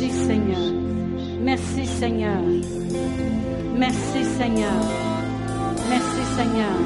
Merci 0.00 0.14
Seigneur. 0.14 0.72
Merci 1.42 1.84
Seigneur. 1.84 2.42
Merci 3.76 4.24
Seigneur. 4.24 4.80
Merci 5.90 6.22
Seigneur. 6.36 6.78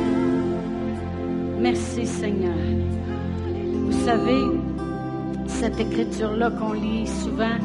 Merci 1.60 2.06
Seigneur. 2.06 2.56
Vous 3.84 4.06
savez, 4.06 4.42
cette 5.46 5.78
écriture-là 5.78 6.52
qu'on 6.52 6.72
lit 6.72 7.06
souvent 7.06 7.58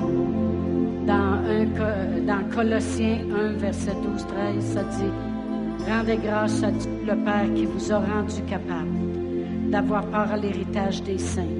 dans, 1.05 2.49
Colossiens 2.53 3.19
1, 3.33 3.53
verset 3.53 3.95
12, 4.03 4.27
13, 4.27 4.65
ça 4.65 4.83
dit, 4.83 5.87
Rendez 5.89 6.17
grâce 6.17 6.61
à 6.61 6.71
Dieu 6.71 6.91
le 7.07 7.23
Père 7.23 7.53
qui 7.55 7.65
vous 7.65 7.93
a 7.93 7.99
rendu 7.99 8.41
capable 8.49 9.69
d'avoir 9.71 10.05
part 10.07 10.29
à 10.29 10.35
l'héritage 10.35 11.03
des 11.03 11.17
saints. 11.17 11.55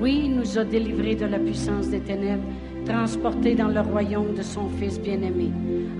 Oui, 0.00 0.22
il 0.24 0.34
nous 0.34 0.58
a 0.58 0.64
délivrés 0.64 1.14
de 1.14 1.26
la 1.26 1.38
puissance 1.38 1.88
des 1.88 2.00
ténèbres, 2.00 2.42
transportés 2.84 3.54
dans 3.54 3.68
le 3.68 3.80
royaume 3.80 4.34
de 4.34 4.42
son 4.42 4.68
Fils 4.68 5.00
bien-aimé, 5.00 5.50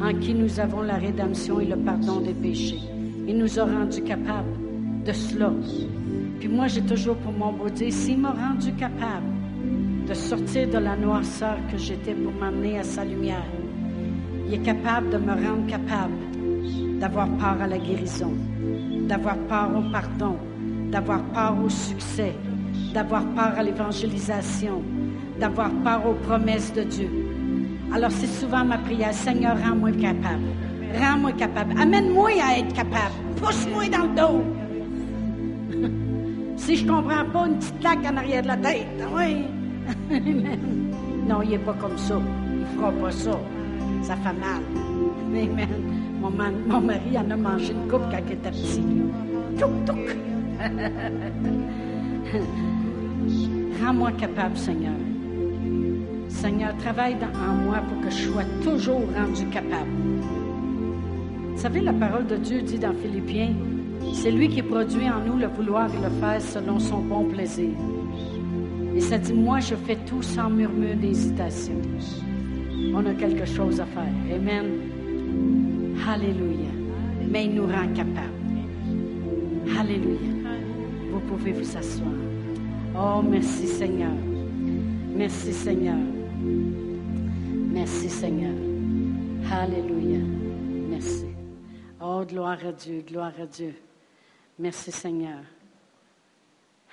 en 0.01 0.13
qui 0.19 0.35
nous 0.35 0.61
avons 0.61 0.83
la 0.83 0.95
rédemption 0.95 1.61
et 1.61 1.67
le 1.67 1.77
pardon 1.77 2.21
des 2.21 2.35
péchés. 2.35 2.81
Il 3.27 3.39
nous 3.39 3.59
a 3.59 3.65
rendus 3.65 4.03
capables 4.03 4.57
de 5.05 5.13
cela. 5.13 5.53
Puis 6.41 6.49
moi, 6.49 6.67
j'ai 6.67 6.83
toujours 6.83 7.17
pour 7.17 7.33
mon 7.33 7.53
beau 7.53 7.69
dire, 7.69 7.93
s'il 7.93 8.19
m'a 8.19 8.33
rendu 8.33 8.73
capable 8.73 9.27
de 10.09 10.15
sortir 10.15 10.69
de 10.69 10.79
la 10.79 10.97
noirceur 10.97 11.57
que 11.71 11.79
j'étais 11.79 12.15
pour 12.15 12.33
m'amener 12.33 12.79
à 12.79 12.83
sa 12.83 13.05
lumière, 13.05 13.47
il 14.49 14.55
est 14.55 14.63
capable 14.63 15.11
de 15.11 15.19
me 15.19 15.33
rendre 15.33 15.67
capable 15.67 16.15
d'avoir 16.99 17.29
part 17.37 17.61
à 17.61 17.67
la 17.67 17.79
guérison, 17.79 18.33
d'avoir 19.09 19.37
part 19.49 19.71
au 19.77 19.91
pardon, 19.91 20.37
d'avoir 20.91 21.23
part 21.33 21.57
au 21.63 21.69
succès, 21.69 22.35
d'avoir 22.93 23.25
part 23.35 23.59
à 23.59 23.63
l'évangélisation, 23.63 24.83
d'avoir 25.39 25.71
part 25.85 26.09
aux 26.09 26.15
promesses 26.15 26.73
de 26.73 26.83
Dieu. 26.83 27.11
Alors 27.95 28.11
c'est 28.11 28.27
souvent 28.27 28.65
ma 28.65 28.79
prière, 28.79 29.13
Seigneur, 29.13 29.57
rends-moi 29.63 29.93
capable. 29.93 30.47
Rends-moi 30.99 31.33
capable. 31.33 31.79
Amène-moi 31.81 32.31
à 32.43 32.59
être 32.59 32.75
capable. 32.75 33.15
Pousse-moi 33.37 33.89
dans 33.89 34.05
le 34.05 34.15
dos. 34.15 34.43
si 36.57 36.77
je 36.77 36.85
ne 36.85 36.91
comprends 36.91 37.25
pas, 37.33 37.47
une 37.47 37.59
petite 37.59 37.81
claque 37.81 38.05
en 38.11 38.17
arrière 38.17 38.43
de 38.43 38.49
la 38.49 38.57
tête. 38.57 38.87
Oui. 39.15 39.45
non, 41.29 41.43
il 41.43 41.51
n'est 41.51 41.59
pas 41.59 41.75
comme 41.75 41.99
ça. 41.99 42.19
Il 42.53 42.61
ne 42.61 42.65
fera 42.67 42.91
pas 42.93 43.11
ça. 43.11 43.39
Ça 44.03 44.17
fait 44.17 44.33
mal. 44.33 44.63
Amen. 45.35 45.69
Mon, 46.21 46.31
mon 46.31 46.81
mari 46.81 47.19
en 47.19 47.31
a 47.31 47.37
mangé 47.37 47.73
une 47.73 47.89
coupe 47.91 48.03
quand 48.11 48.21
il 48.27 48.33
était 48.35 48.51
petit. 48.51 48.83
Touk. 49.59 49.91
Rends-moi 53.83 54.13
capable, 54.13 54.57
Seigneur. 54.57 54.95
Seigneur, 56.33 56.77
travaille 56.79 57.17
en 57.49 57.55
moi 57.55 57.79
pour 57.89 58.01
que 58.01 58.11
je 58.11 58.29
sois 58.29 58.45
toujours 58.65 59.03
rendu 59.15 59.47
capable. 59.47 59.91
Vous 61.53 61.61
savez, 61.61 61.81
la 61.81 61.93
parole 61.93 62.27
de 62.27 62.37
Dieu 62.37 62.63
dit 62.63 62.79
dans 62.79 62.95
Philippiens, 62.95 63.55
c'est 64.15 64.33
lui 64.33 64.49
qui 64.49 64.63
produit 64.63 65.09
en 65.09 65.21
nous 65.21 65.39
le 65.39 65.47
vouloir 65.47 65.89
et 65.95 65.99
le 65.99 66.11
faire 66.21 66.41
selon 66.41 66.81
son 66.81 67.01
bon 67.01 67.27
plaisir. 67.27 67.71
Et 68.97 69.01
ça 69.01 69.19
dit, 69.19 69.35
moi, 69.35 69.61
je 69.61 69.75
fais 69.77 69.97
tout 70.07 70.23
sans 70.23 70.51
murmure 70.51 70.97
d'hésitation. 70.97 71.81
On 72.95 73.07
a 73.07 73.15
quelque 73.15 73.45
chose 73.45 73.81
à 73.81 73.87
faire. 73.87 74.03
Amen. 74.35 74.67
Alléluia. 76.09 76.73
Mais 77.31 77.45
il 77.45 77.55
nous 77.55 77.67
rend 77.67 77.89
capable. 77.95 78.43
Alléluia. 79.79 80.19
Vous 81.13 81.21
pouvez 81.21 81.53
vous 81.53 81.77
asseoir. 81.77 82.11
Oh, 82.97 83.23
merci 83.23 83.67
Seigneur. 83.67 84.13
Merci 85.15 85.53
Seigneur. 85.53 85.99
Merci 87.73 88.11
Seigneur. 88.11 88.55
Alléluia. 89.51 90.19
Merci. 90.91 91.27
Oh, 91.99 92.23
gloire 92.23 92.59
à 92.67 92.73
Dieu, 92.73 93.01
gloire 93.01 93.33
à 93.41 93.47
Dieu. 93.47 93.75
Merci 94.59 94.93
Seigneur. 94.93 95.43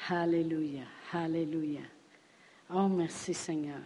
Alléluia. 0.08 0.84
Alléluia. 1.12 1.82
Oh, 2.74 2.88
merci 2.88 3.34
Seigneur. 3.34 3.82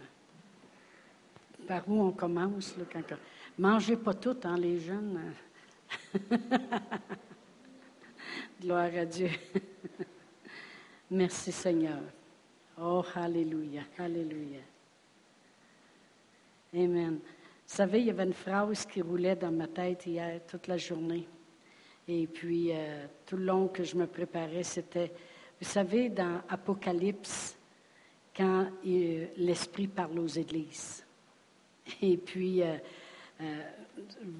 Par 1.66 1.82
où 1.88 2.00
on 2.00 2.12
commence? 2.12 2.76
Là, 2.78 2.84
quand... 2.92 3.16
Mangez 3.58 3.96
pas 3.96 4.14
tout, 4.14 4.36
hein, 4.44 4.56
les 4.56 4.78
jeunes. 4.78 5.34
Gloire 8.60 8.90
à 8.96 9.04
Dieu. 9.04 9.30
Merci 11.10 11.50
Seigneur. 11.50 12.00
Oh, 12.80 13.02
Alléluia, 13.16 13.82
Alléluia. 13.98 14.60
Amen. 16.76 17.20
Vous 17.22 17.72
savez, 17.76 18.00
il 18.00 18.06
y 18.06 18.10
avait 18.10 18.24
une 18.24 18.32
phrase 18.32 18.84
qui 18.84 19.00
roulait 19.00 19.36
dans 19.36 19.52
ma 19.52 19.68
tête 19.68 20.06
hier 20.06 20.40
toute 20.44 20.66
la 20.66 20.76
journée. 20.76 21.28
Et 22.08 22.26
puis, 22.26 22.72
euh, 22.72 23.06
tout 23.24 23.36
le 23.36 23.44
long 23.44 23.68
que 23.68 23.84
je 23.84 23.94
me 23.94 24.08
préparais, 24.08 24.64
c'était, 24.64 25.12
vous 25.60 25.68
savez, 25.68 26.08
dans 26.08 26.40
Apocalypse, 26.48 27.56
quand 28.36 28.66
euh, 28.86 29.26
l'Esprit 29.36 29.86
parle 29.86 30.18
aux 30.18 30.26
églises. 30.26 31.04
Et 32.02 32.16
puis, 32.16 32.60
euh, 32.60 32.76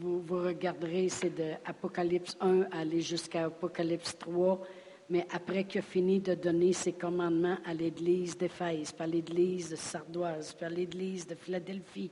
vous, 0.01 0.21
vous, 0.21 0.43
regarderez, 0.43 1.09
c'est 1.11 1.31
de 1.31 1.53
Apocalypse 1.65 2.37
1 2.41 2.62
aller 2.72 3.01
jusqu'à 3.01 3.45
Apocalypse 3.45 4.19
3 4.19 4.61
mais 5.10 5.26
après 5.31 5.65
qu'il 5.65 5.81
a 5.81 5.82
fini 5.82 6.20
de 6.20 6.34
donner 6.34 6.72
ses 6.72 6.92
commandements 6.92 7.59
à 7.65 7.75
l'Église 7.75 8.37
d'Éphèse, 8.37 8.92
par 8.92 9.06
l'Église 9.06 9.70
de 9.70 9.76
Sardoise, 9.76 10.54
par 10.54 10.70
l'Église 10.70 11.26
de 11.26 11.34
Philadelphie, 11.34 12.10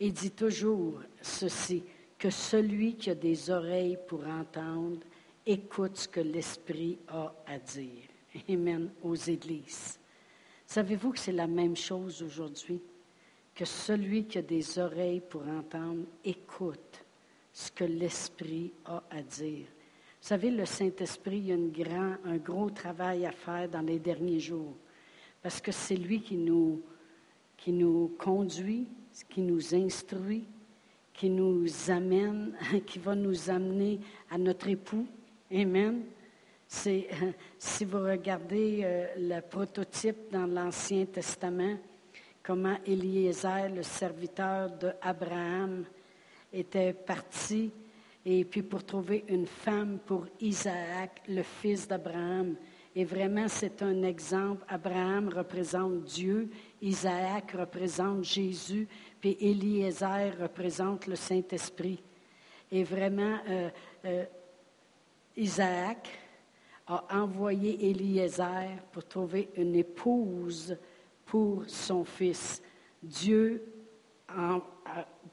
il 0.00 0.12
dit 0.12 0.30
toujours 0.30 1.00
ceci, 1.22 1.82
que 2.18 2.30
celui 2.30 2.96
qui 2.96 3.10
a 3.10 3.14
des 3.14 3.48
oreilles 3.50 3.98
pour 4.08 4.26
entendre, 4.26 4.98
écoute 5.46 5.96
ce 5.96 6.08
que 6.08 6.20
l'Esprit 6.20 6.98
a 7.08 7.32
à 7.46 7.58
dire. 7.58 8.08
Amen 8.48 8.90
aux 9.02 9.14
Églises. 9.14 9.98
Savez-vous 10.66 11.12
que 11.12 11.18
c'est 11.18 11.32
la 11.32 11.46
même 11.46 11.76
chose 11.76 12.22
aujourd'hui? 12.22 12.80
Que 13.54 13.64
celui 13.64 14.26
qui 14.26 14.38
a 14.38 14.42
des 14.42 14.78
oreilles 14.78 15.22
pour 15.22 15.42
entendre, 15.48 16.04
écoute 16.24 17.04
ce 17.52 17.70
que 17.70 17.84
l'Esprit 17.84 18.72
a 18.84 19.02
à 19.10 19.22
dire. 19.22 19.66
Vous 20.28 20.34
savez, 20.34 20.50
le 20.50 20.66
Saint-Esprit, 20.66 21.38
il 21.38 21.46
y 21.46 21.52
a 21.54 21.56
grand, 21.56 22.16
un 22.26 22.36
gros 22.36 22.68
travail 22.68 23.24
à 23.24 23.30
faire 23.32 23.66
dans 23.66 23.80
les 23.80 23.98
derniers 23.98 24.40
jours, 24.40 24.74
parce 25.42 25.58
que 25.58 25.72
c'est 25.72 25.96
lui 25.96 26.20
qui 26.20 26.36
nous, 26.36 26.82
conduit, 28.18 28.88
qui 29.30 29.40
nous 29.40 29.74
instruit, 29.74 30.44
qui 31.14 31.30
nous 31.30 31.64
amène, 31.90 32.52
qui 32.86 32.98
va 32.98 33.14
nous 33.14 33.48
amener 33.48 34.00
à 34.30 34.36
notre 34.36 34.68
époux. 34.68 35.06
Amen. 35.50 36.02
C'est, 36.66 37.08
si 37.58 37.86
vous 37.86 38.02
regardez 38.02 38.80
euh, 38.82 39.06
le 39.16 39.40
prototype 39.40 40.30
dans 40.30 40.44
l'Ancien 40.44 41.06
Testament, 41.06 41.78
comment 42.42 42.76
Eliezer, 42.86 43.70
le 43.74 43.82
serviteur 43.82 44.72
d'Abraham, 44.72 45.86
était 46.52 46.92
parti 46.92 47.70
et 48.30 48.44
puis 48.44 48.62
pour 48.62 48.84
trouver 48.84 49.24
une 49.28 49.46
femme 49.46 49.98
pour 50.04 50.26
Isaac, 50.38 51.22
le 51.28 51.42
fils 51.42 51.88
d'Abraham. 51.88 52.56
Et 52.94 53.06
vraiment, 53.06 53.48
c'est 53.48 53.80
un 53.80 54.02
exemple. 54.02 54.62
Abraham 54.68 55.30
représente 55.30 56.04
Dieu, 56.04 56.50
Isaac 56.82 57.52
représente 57.52 58.24
Jésus, 58.24 58.86
puis 59.18 59.38
Eliezer 59.40 60.34
représente 60.38 61.06
le 61.06 61.16
Saint-Esprit. 61.16 62.02
Et 62.70 62.84
vraiment, 62.84 63.38
euh, 63.48 63.70
euh, 64.04 64.24
Isaac 65.34 66.10
a 66.86 67.06
envoyé 67.22 67.88
Eliezer 67.88 68.76
pour 68.92 69.06
trouver 69.06 69.48
une 69.56 69.74
épouse 69.74 70.76
pour 71.24 71.64
son 71.66 72.04
fils. 72.04 72.62
Dieu 73.02 73.64
a 74.28 74.60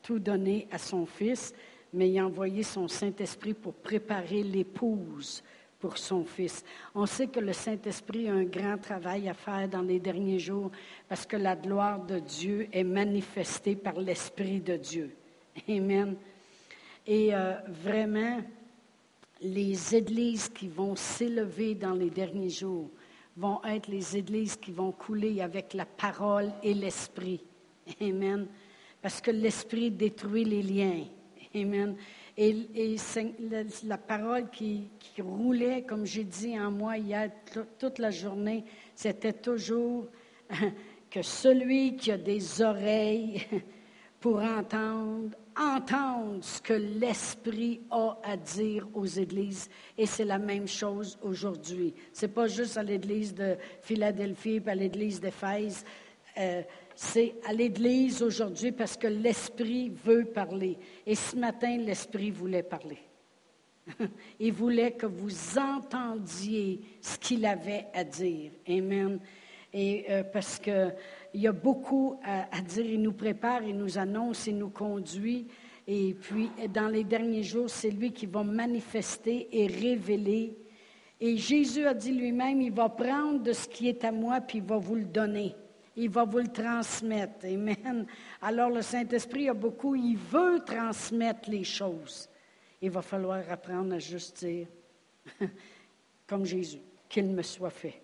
tout 0.01 0.19
donné 0.19 0.69
à 0.71 0.77
son 0.77 1.05
fils 1.05 1.53
mais 1.95 2.09
il 2.09 2.19
a 2.19 2.25
envoyé 2.25 2.61
son 2.61 2.87
Saint-Esprit 2.87 3.53
pour 3.53 3.73
préparer 3.73 4.43
l'épouse 4.43 5.41
pour 5.79 5.97
son 5.97 6.25
fils. 6.25 6.63
On 6.93 7.05
sait 7.05 7.27
que 7.27 7.39
le 7.39 7.53
Saint-Esprit 7.53 8.27
a 8.27 8.33
un 8.33 8.43
grand 8.43 8.77
travail 8.77 9.29
à 9.29 9.33
faire 9.33 9.67
dans 9.67 9.81
les 9.81 9.99
derniers 9.99 10.39
jours 10.39 10.71
parce 11.07 11.25
que 11.25 11.37
la 11.37 11.55
gloire 11.55 12.03
de 12.03 12.19
Dieu 12.19 12.67
est 12.71 12.83
manifestée 12.83 13.75
par 13.75 13.99
l'Esprit 13.99 14.59
de 14.59 14.77
Dieu. 14.77 15.15
Amen. 15.69 16.15
Et 17.05 17.35
euh, 17.35 17.53
vraiment, 17.67 18.41
les 19.41 19.95
églises 19.95 20.49
qui 20.49 20.67
vont 20.67 20.95
s'élever 20.95 21.75
dans 21.75 21.93
les 21.93 22.09
derniers 22.09 22.49
jours 22.49 22.89
vont 23.37 23.61
être 23.63 23.87
les 23.87 24.17
églises 24.17 24.55
qui 24.55 24.71
vont 24.71 24.91
couler 24.91 25.41
avec 25.41 25.73
la 25.73 25.85
parole 25.85 26.51
et 26.63 26.73
l'Esprit. 26.73 27.43
Amen. 28.01 28.47
Parce 29.01 29.21
que 29.21 29.31
l'Esprit 29.31 29.91
détruit 29.91 30.45
les 30.45 30.63
liens. 30.63 31.03
Amen. 31.55 31.95
Et, 32.37 32.97
la, 33.85 33.97
parole 33.97 34.49
qui, 34.49 34.89
roulait, 35.19 35.83
comme 35.83 36.05
j'ai 36.05 36.25
dit 36.25 36.59
en 36.59 36.69
moi 36.69 36.97
hier, 36.97 37.31
toute 37.79 37.97
la 37.97 38.11
journée, 38.11 38.65
c'était 38.93 39.31
toujours 39.31 40.07
que 41.09 41.21
celui 41.21 41.95
qui 41.95 42.11
a 42.11 42.17
des 42.17 42.61
oreilles 42.61 43.45
pour 44.19 44.41
entendre, 44.41 45.29
entendre 45.57 46.43
ce 46.43 46.59
que 46.61 46.73
l'Esprit 46.73 47.79
a 47.89 48.17
à 48.21 48.35
dire 48.35 48.85
aux 48.93 49.05
églises. 49.05 49.69
Et 49.97 50.05
c'est 50.05 50.25
la 50.25 50.39
même 50.39 50.67
chose 50.67 51.17
aujourd'hui. 51.21 51.93
Ce 52.11 52.25
n'est 52.25 52.31
pas 52.33 52.47
juste 52.47 52.75
à 52.75 52.83
l'église 52.83 53.33
de 53.33 53.55
Philadelphie 53.81 54.61
et 54.65 54.69
à 54.69 54.75
l'église 54.75 55.21
d'Éphèse. 55.21 55.85
Euh, 56.37 56.63
c'est 56.95 57.35
à 57.45 57.51
l'Église 57.51 58.23
aujourd'hui 58.23 58.71
parce 58.71 58.95
que 58.95 59.07
l'Esprit 59.07 59.89
veut 59.89 60.25
parler. 60.25 60.77
Et 61.05 61.15
ce 61.15 61.35
matin, 61.35 61.77
l'Esprit 61.77 62.31
voulait 62.31 62.63
parler. 62.63 62.99
Il 64.39 64.53
voulait 64.53 64.93
que 64.93 65.05
vous 65.05 65.59
entendiez 65.59 66.79
ce 67.01 67.17
qu'il 67.17 67.45
avait 67.45 67.87
à 67.93 68.03
dire. 68.03 68.51
Amen. 68.67 69.19
Et 69.73 70.05
euh, 70.09 70.23
parce 70.23 70.57
qu'il 70.57 70.95
y 71.33 71.47
a 71.47 71.51
beaucoup 71.51 72.17
à, 72.23 72.61
dire, 72.61 72.85
il 72.85 73.01
nous 73.01 73.11
prépare, 73.11 73.61
il 73.63 73.75
nous 73.75 73.97
annonce, 73.97 74.47
il 74.47 74.57
nous 74.57 74.69
conduit. 74.69 75.47
Et 75.85 76.15
puis, 76.19 76.49
dans 76.73 76.87
les 76.87 77.03
derniers 77.03 77.43
jours, 77.43 77.69
c'est 77.69 77.91
lui 77.91 78.13
qui 78.13 78.25
va 78.25 78.41
manifester 78.41 79.49
et 79.51 79.67
révéler. 79.67 80.55
Et 81.19 81.35
Jésus 81.35 81.85
a 81.85 81.93
dit 81.93 82.13
lui-même, 82.13 82.61
il 82.61 82.71
va 82.71 82.87
prendre 82.87 83.43
de 83.43 83.51
ce 83.51 83.67
qui 83.67 83.89
est 83.89 84.03
à 84.05 84.13
moi, 84.13 84.39
puis 84.39 84.59
il 84.59 84.63
va 84.63 84.77
vous 84.77 84.95
le 84.95 85.03
donner. 85.03 85.55
Il 85.97 86.09
va 86.09 86.25
vous 86.25 86.39
le 86.39 86.47
transmettre. 86.47 87.45
Amen. 87.45 88.05
Alors 88.41 88.69
le 88.69 88.81
Saint-Esprit 88.81 89.49
a 89.49 89.53
beaucoup, 89.53 89.95
il 89.95 90.17
veut 90.17 90.59
transmettre 90.65 91.49
les 91.49 91.63
choses. 91.63 92.29
Il 92.81 92.91
va 92.91 93.01
falloir 93.01 93.49
apprendre 93.49 93.95
à 93.95 93.99
juste 93.99 94.43
dire, 94.43 94.67
comme 96.27 96.45
Jésus, 96.45 96.81
qu'il 97.07 97.27
me 97.27 97.41
soit 97.41 97.69
fait. 97.69 98.01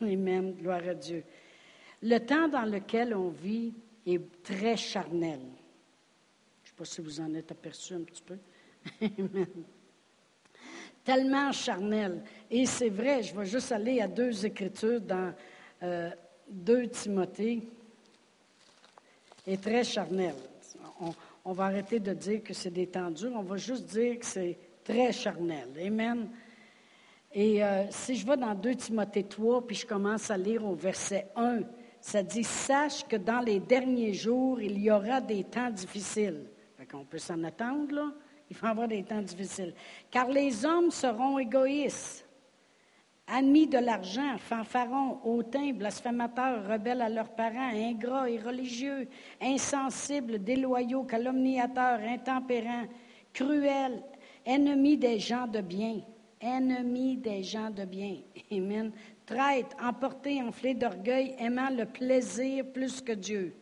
Amen. 0.00 0.54
Gloire 0.54 0.88
à 0.88 0.94
Dieu. 0.94 1.22
Le 2.02 2.18
temps 2.18 2.48
dans 2.48 2.64
lequel 2.64 3.14
on 3.14 3.28
vit 3.28 3.74
est 4.06 4.42
très 4.42 4.76
charnel. 4.76 5.40
Je 6.64 6.68
ne 6.68 6.70
sais 6.70 6.74
pas 6.76 6.84
si 6.84 7.00
vous 7.00 7.20
en 7.20 7.34
êtes 7.34 7.52
aperçu 7.52 7.94
un 7.94 8.00
petit 8.00 8.22
peu. 8.22 8.38
Amen. 9.18 9.46
Tellement 11.04 11.52
charnel. 11.52 12.22
Et 12.50 12.64
c'est 12.64 12.88
vrai, 12.88 13.22
je 13.22 13.36
vais 13.36 13.44
juste 13.44 13.70
aller 13.70 14.00
à 14.00 14.08
deux 14.08 14.46
écritures 14.46 15.00
dans 15.00 15.34
euh, 15.82 16.10
2 16.52 16.88
Timothée 16.88 17.62
est 19.46 19.62
très 19.62 19.84
charnel. 19.84 20.34
On, 21.44 21.52
va 21.52 21.64
arrêter 21.64 21.98
de 21.98 22.12
dire 22.12 22.42
que 22.44 22.54
c'est 22.54 22.70
des 22.70 22.86
temps 22.86 23.10
durs, 23.10 23.32
on 23.34 23.42
va 23.42 23.56
juste 23.56 23.86
dire 23.86 24.18
que 24.18 24.26
c'est 24.26 24.56
très 24.84 25.12
charnel. 25.12 25.68
Amen. 25.84 26.28
Et 27.32 27.64
euh, 27.64 27.84
si 27.90 28.14
je 28.14 28.26
vais 28.26 28.36
dans 28.36 28.54
2 28.54 28.74
Timothée 28.74 29.24
3, 29.24 29.66
puis 29.66 29.76
je 29.76 29.86
commence 29.86 30.30
à 30.30 30.36
lire 30.36 30.64
au 30.64 30.74
verset 30.74 31.26
1, 31.34 31.60
ça 32.00 32.22
dit 32.22 32.44
Sache 32.44 33.04
que 33.08 33.16
dans 33.16 33.40
les 33.40 33.58
derniers 33.58 34.12
jours, 34.12 34.60
il 34.60 34.78
y 34.78 34.90
aura 34.90 35.20
des 35.20 35.44
temps 35.44 35.70
difficiles. 35.70 36.44
Fait 36.76 36.86
qu'on 36.86 37.04
peut 37.04 37.18
s'en 37.18 37.42
attendre, 37.42 37.94
là. 37.94 38.12
Il 38.50 38.56
va 38.58 38.68
y 38.68 38.70
avoir 38.70 38.88
des 38.88 39.02
temps 39.02 39.22
difficiles. 39.22 39.72
Car 40.10 40.28
les 40.28 40.64
hommes 40.66 40.90
seront 40.90 41.38
égoïstes 41.38 42.26
Amis 43.28 43.68
de 43.68 43.78
l'argent, 43.78 44.36
fanfarons, 44.36 45.20
hautains, 45.24 45.72
blasphémateurs, 45.72 46.66
rebelles 46.68 47.00
à 47.00 47.08
leurs 47.08 47.30
parents, 47.30 47.70
ingrats 47.72 48.28
et 48.28 48.38
religieux, 48.38 49.08
insensibles, 49.40 50.42
déloyaux, 50.42 51.04
calomniateurs, 51.04 52.00
intempérants, 52.00 52.86
cruels, 53.32 54.02
ennemis 54.44 54.96
des 54.96 55.18
gens 55.18 55.46
de 55.46 55.60
bien. 55.60 56.00
Ennemis 56.40 57.16
des 57.16 57.44
gens 57.44 57.70
de 57.70 57.84
bien. 57.84 58.16
Amen. 58.50 58.90
Traîtres, 59.24 59.76
emportés, 59.80 60.42
enflés 60.42 60.74
d'orgueil, 60.74 61.36
aimant 61.38 61.70
le 61.70 61.86
plaisir 61.86 62.64
plus 62.72 63.00
que 63.00 63.12
Dieu. 63.12 63.54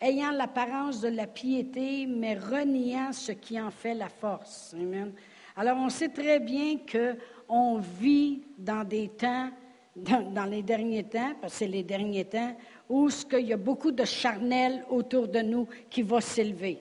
Ayant 0.00 0.32
l'apparence 0.32 1.00
de 1.00 1.08
la 1.08 1.28
piété, 1.28 2.06
mais 2.06 2.36
reniant 2.36 3.12
ce 3.12 3.32
qui 3.32 3.60
en 3.60 3.70
fait 3.70 3.94
la 3.94 4.08
force. 4.08 4.74
Amen. 4.74 5.12
Alors, 5.56 5.76
on 5.76 5.88
sait 5.88 6.08
très 6.08 6.38
bien 6.38 6.78
que 6.86 7.16
on 7.48 7.78
vit 7.78 8.42
dans 8.56 8.84
des 8.84 9.08
temps, 9.08 9.50
dans, 9.96 10.44
les 10.48 10.62
derniers 10.62 11.04
temps, 11.04 11.34
parce 11.40 11.54
que 11.54 11.58
c'est 11.60 11.66
les 11.66 11.82
derniers 11.82 12.26
temps, 12.26 12.56
où 12.88 13.08
il 13.32 13.46
y 13.46 13.52
a 13.52 13.56
beaucoup 13.56 13.90
de 13.90 14.04
charnel 14.04 14.84
autour 14.90 15.28
de 15.28 15.40
nous 15.40 15.66
qui 15.90 16.02
va 16.02 16.20
s'élever. 16.20 16.78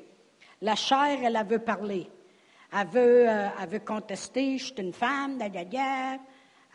La 0.62 0.76
chair, 0.76 1.20
elle, 1.24 1.40
veut 1.48 1.60
parler. 1.60 2.08
Elle 2.74 2.88
veut, 2.88 3.30
euh, 3.30 3.48
elle 3.62 3.70
veut 3.70 3.80
contester, 3.80 4.58
je 4.58 4.66
suis 4.66 4.76
une 4.78 4.94
femme, 4.94 5.38
da, 5.38 5.50
da, 5.50 6.18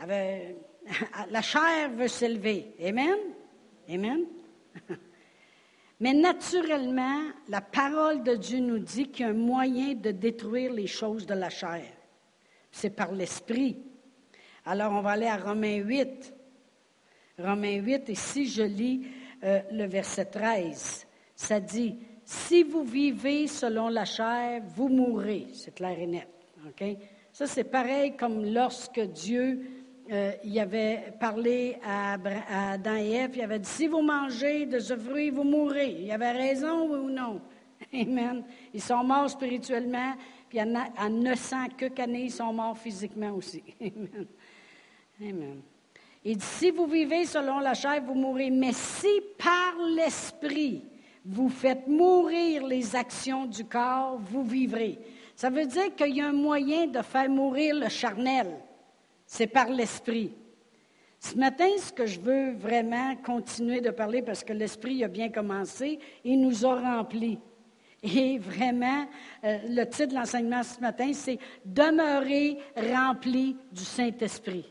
la 1.30 1.42
chair 1.42 1.90
veut 1.90 2.08
s'élever. 2.08 2.74
Amen? 2.82 3.18
Amen? 3.88 4.24
Mais 6.00 6.14
naturellement, 6.14 7.20
la 7.48 7.60
parole 7.60 8.24
de 8.24 8.34
Dieu 8.34 8.58
nous 8.58 8.80
dit 8.80 9.08
qu'il 9.08 9.26
y 9.26 9.28
a 9.28 9.30
un 9.30 9.34
moyen 9.34 9.94
de 9.94 10.10
détruire 10.10 10.72
les 10.72 10.88
choses 10.88 11.26
de 11.26 11.34
la 11.34 11.50
chair 11.50 11.84
c'est 12.72 12.90
par 12.90 13.12
l'Esprit. 13.12 13.76
Alors, 14.64 14.92
on 14.92 15.02
va 15.02 15.10
aller 15.10 15.26
à 15.26 15.36
Romains 15.36 15.76
8. 15.76 16.34
Romains 17.38 17.76
8, 17.76 18.08
et 18.08 18.14
si 18.14 18.48
je 18.48 18.62
lis 18.62 19.06
euh, 19.44 19.60
le 19.70 19.86
verset 19.86 20.26
13, 20.26 21.06
ça 21.36 21.60
dit, 21.60 21.96
si 22.24 22.62
vous 22.62 22.84
vivez 22.84 23.46
selon 23.46 23.88
la 23.88 24.04
chair, 24.04 24.62
vous 24.74 24.88
mourrez. 24.88 25.46
C'est 25.52 25.74
clair 25.74 25.98
et 25.98 26.06
net. 26.06 26.28
Ça, 27.32 27.46
c'est 27.46 27.64
pareil 27.64 28.16
comme 28.16 28.44
lorsque 28.44 29.00
Dieu 29.00 29.60
euh, 30.10 30.32
il 30.44 30.58
avait 30.58 31.14
parlé 31.18 31.78
à, 31.84 32.18
Adam 32.72 32.96
et 32.96 33.12
Ève, 33.12 33.30
il 33.34 33.42
avait 33.42 33.58
dit, 33.58 33.68
si 33.68 33.86
vous 33.86 34.02
mangez 34.02 34.66
de 34.66 34.78
ce 34.78 34.96
fruit, 34.96 35.30
vous 35.30 35.44
mourrez. 35.44 35.96
Il 36.00 36.10
avait 36.10 36.32
raison, 36.32 36.88
oui 36.90 36.98
ou 36.98 37.10
non? 37.10 37.40
Amen. 37.94 38.44
Ils 38.74 38.82
sont 38.82 39.02
morts 39.04 39.30
spirituellement, 39.30 40.14
puis 40.52 40.60
à 40.60 41.08
900 41.08 41.68
que 41.78 42.02
années, 42.02 42.24
ils 42.24 42.30
sont 42.30 42.52
morts 42.52 42.76
physiquement 42.76 43.30
aussi. 43.30 43.62
Amen. 43.80 44.26
Amen. 45.18 45.62
Il 46.22 46.36
dit, 46.36 46.44
si 46.44 46.70
vous 46.70 46.84
vivez 46.84 47.24
selon 47.24 47.58
la 47.58 47.72
chair, 47.72 48.02
vous 48.04 48.12
mourrez. 48.12 48.50
Mais 48.50 48.74
si 48.74 49.22
par 49.38 49.74
l'esprit, 49.96 50.84
vous 51.24 51.48
faites 51.48 51.88
mourir 51.88 52.66
les 52.66 52.94
actions 52.94 53.46
du 53.46 53.64
corps, 53.64 54.18
vous 54.18 54.44
vivrez. 54.44 54.98
Ça 55.34 55.48
veut 55.48 55.64
dire 55.64 55.94
qu'il 55.96 56.16
y 56.16 56.20
a 56.20 56.28
un 56.28 56.32
moyen 56.32 56.86
de 56.86 57.00
faire 57.00 57.30
mourir 57.30 57.74
le 57.74 57.88
charnel. 57.88 58.48
C'est 59.24 59.46
par 59.46 59.70
l'esprit. 59.70 60.34
Ce 61.18 61.34
matin, 61.34 61.68
ce 61.78 61.94
que 61.94 62.04
je 62.04 62.20
veux 62.20 62.52
vraiment 62.56 63.16
continuer 63.24 63.80
de 63.80 63.88
parler, 63.88 64.20
parce 64.20 64.44
que 64.44 64.52
l'esprit 64.52 65.02
a 65.02 65.08
bien 65.08 65.30
commencé, 65.30 65.98
il 66.22 66.42
nous 66.42 66.66
a 66.66 66.78
remplis. 66.78 67.38
Et 68.02 68.38
vraiment, 68.38 69.06
euh, 69.44 69.58
le 69.68 69.84
titre 69.84 70.08
de 70.08 70.14
l'enseignement 70.14 70.62
ce 70.64 70.80
matin, 70.80 71.12
c'est 71.12 71.38
Demeurer 71.64 72.58
rempli 72.76 73.56
du 73.70 73.84
Saint-Esprit. 73.84 74.64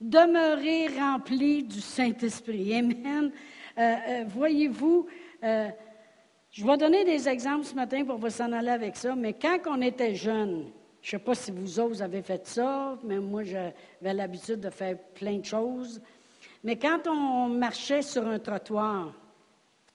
Demeurer 0.00 0.88
rempli 0.98 1.62
du 1.62 1.80
Saint-Esprit. 1.80 2.74
Amen. 2.74 3.30
Euh, 3.76 3.96
euh, 4.08 4.24
voyez-vous, 4.28 5.06
je 5.42 6.66
vais 6.66 6.76
donner 6.78 7.04
des 7.04 7.28
exemples 7.28 7.64
ce 7.64 7.74
matin 7.74 8.04
pour 8.04 8.16
vous 8.16 8.30
s'en 8.30 8.50
aller 8.52 8.70
avec 8.70 8.96
ça, 8.96 9.14
mais 9.14 9.34
quand 9.34 9.58
on 9.66 9.82
était 9.82 10.14
jeune, 10.14 10.70
je 11.02 11.16
ne 11.16 11.20
sais 11.20 11.24
pas 11.24 11.34
si 11.34 11.50
vous 11.50 11.80
autres 11.80 12.02
avez 12.02 12.22
fait 12.22 12.46
ça, 12.46 12.98
mais 13.04 13.18
moi 13.18 13.42
j'avais 13.42 14.14
l'habitude 14.14 14.60
de 14.60 14.70
faire 14.70 14.98
plein 15.14 15.38
de 15.38 15.44
choses. 15.44 16.00
Mais 16.64 16.76
quand 16.76 17.06
on 17.06 17.48
marchait 17.48 18.02
sur 18.02 18.26
un 18.26 18.38
trottoir, 18.38 19.14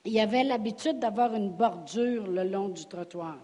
il 0.05 0.13
y 0.13 0.19
avait 0.19 0.43
l'habitude 0.43 0.99
d'avoir 0.99 1.33
une 1.33 1.49
bordure 1.49 2.27
le 2.27 2.43
long 2.43 2.69
du 2.69 2.85
trottoir. 2.85 3.37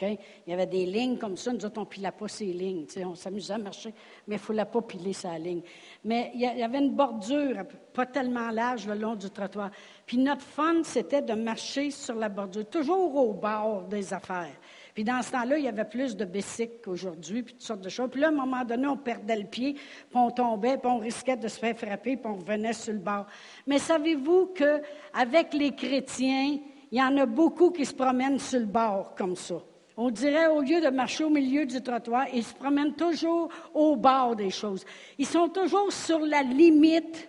Il 0.00 0.18
y 0.46 0.52
avait 0.54 0.66
des 0.66 0.86
lignes 0.86 1.18
comme 1.18 1.36
ça. 1.36 1.52
Nous 1.52 1.64
autres, 1.64 1.78
on 1.78 1.82
ne 1.82 1.86
pilait 1.86 2.10
pas 2.10 2.28
ces 2.28 2.46
lignes. 2.46 2.86
on 3.04 3.14
s'amusait 3.14 3.54
à 3.54 3.58
marcher, 3.58 3.92
mais 4.26 4.36
il 4.36 4.38
ne 4.38 4.44
fallait 4.44 4.64
pas 4.64 4.80
piler 4.80 5.12
sa 5.12 5.38
ligne. 5.38 5.60
Mais 6.02 6.30
il 6.34 6.40
y 6.40 6.62
avait 6.62 6.78
une 6.78 6.94
bordure 6.94 7.64
pas 7.92 8.06
tellement 8.06 8.50
large 8.50 8.86
le 8.86 8.94
long 8.94 9.14
du 9.14 9.30
trottoir. 9.30 9.70
Puis 10.06 10.16
notre 10.16 10.42
fun, 10.42 10.82
c'était 10.82 11.20
de 11.20 11.34
marcher 11.34 11.90
sur 11.90 12.14
la 12.14 12.30
bordure, 12.30 12.66
toujours 12.70 13.14
au 13.16 13.34
bord 13.34 13.82
des 13.82 14.14
affaires. 14.14 14.56
Puis 14.96 15.04
dans 15.04 15.20
ce 15.20 15.30
temps-là, 15.32 15.58
il 15.58 15.64
y 15.66 15.68
avait 15.68 15.84
plus 15.84 16.16
de 16.16 16.24
bicycles 16.24 16.78
qu'aujourd'hui, 16.82 17.42
puis 17.42 17.52
toutes 17.52 17.62
sortes 17.62 17.82
de 17.82 17.90
choses. 17.90 18.08
Puis 18.10 18.18
là, 18.18 18.28
à 18.28 18.30
un 18.30 18.34
moment 18.34 18.64
donné, 18.64 18.86
on 18.86 18.96
perdait 18.96 19.36
le 19.36 19.44
pied, 19.44 19.74
puis 19.74 19.82
on 20.14 20.30
tombait, 20.30 20.78
puis 20.78 20.90
on 20.90 20.96
risquait 20.96 21.36
de 21.36 21.48
se 21.48 21.58
faire 21.58 21.76
frapper, 21.76 22.16
puis 22.16 22.26
on 22.26 22.36
revenait 22.36 22.72
sur 22.72 22.94
le 22.94 23.00
bord. 23.00 23.26
Mais 23.66 23.78
savez-vous 23.78 24.54
qu'avec 24.54 25.52
les 25.52 25.72
chrétiens, 25.72 26.60
il 26.90 26.98
y 26.98 27.02
en 27.02 27.14
a 27.18 27.26
beaucoup 27.26 27.70
qui 27.72 27.84
se 27.84 27.92
promènent 27.92 28.38
sur 28.38 28.58
le 28.58 28.64
bord 28.64 29.14
comme 29.14 29.36
ça? 29.36 29.56
On 29.98 30.10
dirait, 30.10 30.46
au 30.46 30.62
lieu 30.62 30.80
de 30.80 30.88
marcher 30.88 31.24
au 31.24 31.30
milieu 31.30 31.66
du 31.66 31.82
trottoir, 31.82 32.24
ils 32.32 32.42
se 32.42 32.54
promènent 32.54 32.94
toujours 32.94 33.50
au 33.74 33.96
bord 33.96 34.34
des 34.34 34.48
choses. 34.48 34.82
Ils 35.18 35.26
sont 35.26 35.50
toujours 35.50 35.92
sur 35.92 36.20
la 36.20 36.42
limite, 36.42 37.28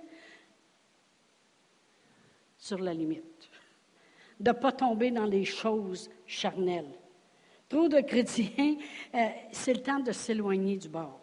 sur 2.58 2.80
la 2.80 2.94
limite, 2.94 3.50
de 4.40 4.52
ne 4.52 4.56
pas 4.56 4.72
tomber 4.72 5.12
dans 5.12 5.26
les 5.26 5.44
choses 5.44 6.10
charnelles. 6.26 6.94
Trop 7.70 7.88
de 7.88 8.00
chrétiens, 8.02 8.76
euh, 9.16 9.28
c'est 9.52 9.74
le 9.74 9.82
temps 9.82 10.00
de 10.00 10.12
s'éloigner 10.12 10.78
du 10.78 10.88
bord. 10.88 11.20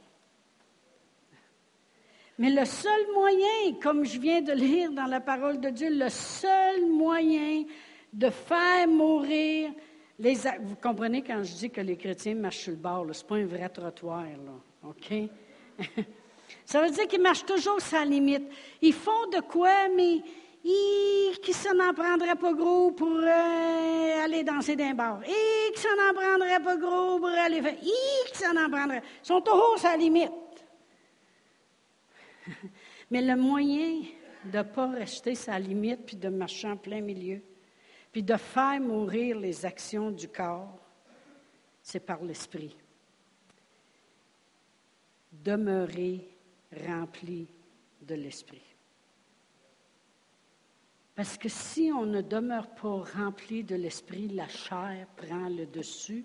Mais 2.38 2.50
le 2.50 2.64
seul 2.64 3.12
moyen, 3.14 3.78
comme 3.80 4.04
je 4.04 4.18
viens 4.18 4.42
de 4.42 4.52
lire 4.52 4.90
dans 4.90 5.06
la 5.06 5.20
parole 5.20 5.60
de 5.60 5.70
Dieu, 5.70 5.88
le 5.90 6.08
seul 6.08 6.84
moyen 6.86 7.64
de 8.12 8.28
faire 8.28 8.88
mourir 8.88 9.70
les... 10.18 10.34
Vous 10.34 10.76
comprenez 10.82 11.22
quand 11.22 11.42
je 11.44 11.54
dis 11.54 11.70
que 11.70 11.80
les 11.80 11.96
chrétiens 11.96 12.34
marchent 12.34 12.58
sur 12.58 12.72
le 12.72 12.78
bord, 12.78 13.06
ce 13.12 13.22
n'est 13.22 13.28
pas 13.28 13.36
un 13.36 13.46
vrai 13.46 13.68
trottoir, 13.68 14.24
là, 14.24 14.88
OK? 14.88 15.14
Ça 16.64 16.82
veut 16.82 16.90
dire 16.90 17.06
qu'ils 17.06 17.22
marchent 17.22 17.46
toujours 17.46 17.80
sans 17.80 18.04
limite. 18.04 18.44
Ils 18.82 18.92
font 18.92 19.28
de 19.32 19.40
quoi, 19.40 19.88
mais 19.94 20.20
qui 20.64 21.52
s'en 21.52 21.78
en 21.78 21.92
prendrait 21.92 22.36
pas 22.36 22.54
gros 22.54 22.90
pour 22.92 23.18
euh, 23.18 24.24
aller 24.24 24.42
danser 24.42 24.76
d'un 24.76 24.94
bar. 24.94 25.22
Et 25.24 25.72
qui 25.72 25.80
s'en 25.80 26.10
en 26.10 26.14
prendrait 26.14 26.62
pas 26.62 26.76
gros 26.76 27.18
pour 27.18 27.28
aller 27.28 27.60
faire. 27.60 27.74
Et 27.74 28.30
qui 28.32 28.38
s'en 28.38 28.56
en 28.56 28.70
prendrait. 28.70 29.02
Ils 29.22 29.26
sont 29.26 29.42
toujours 29.42 29.78
sans 29.78 29.96
limite. 29.96 30.30
mais 33.10 33.20
le 33.20 33.36
moyen 33.36 34.02
de 34.44 34.58
ne 34.58 34.62
pas 34.62 34.90
rester 34.90 35.34
sa 35.34 35.58
limite 35.58 36.06
puis 36.06 36.16
de 36.16 36.28
marcher 36.28 36.68
en 36.68 36.76
plein 36.76 37.00
milieu, 37.00 37.40
puis 38.10 38.22
de 38.22 38.36
faire 38.36 38.80
mourir 38.80 39.38
les 39.38 39.66
actions 39.66 40.10
du 40.10 40.28
corps, 40.28 40.78
c'est 41.82 42.00
par 42.00 42.22
l'esprit. 42.22 42.76
Demeurer 45.32 46.26
rempli 46.86 47.46
de 48.00 48.14
l'esprit. 48.14 48.73
Parce 51.14 51.38
que 51.38 51.48
si 51.48 51.92
on 51.92 52.06
ne 52.06 52.20
demeure 52.22 52.68
pas 52.74 53.04
rempli 53.16 53.62
de 53.62 53.76
l'esprit, 53.76 54.28
la 54.28 54.48
chair 54.48 55.06
prend 55.16 55.48
le 55.48 55.66
dessus. 55.66 56.24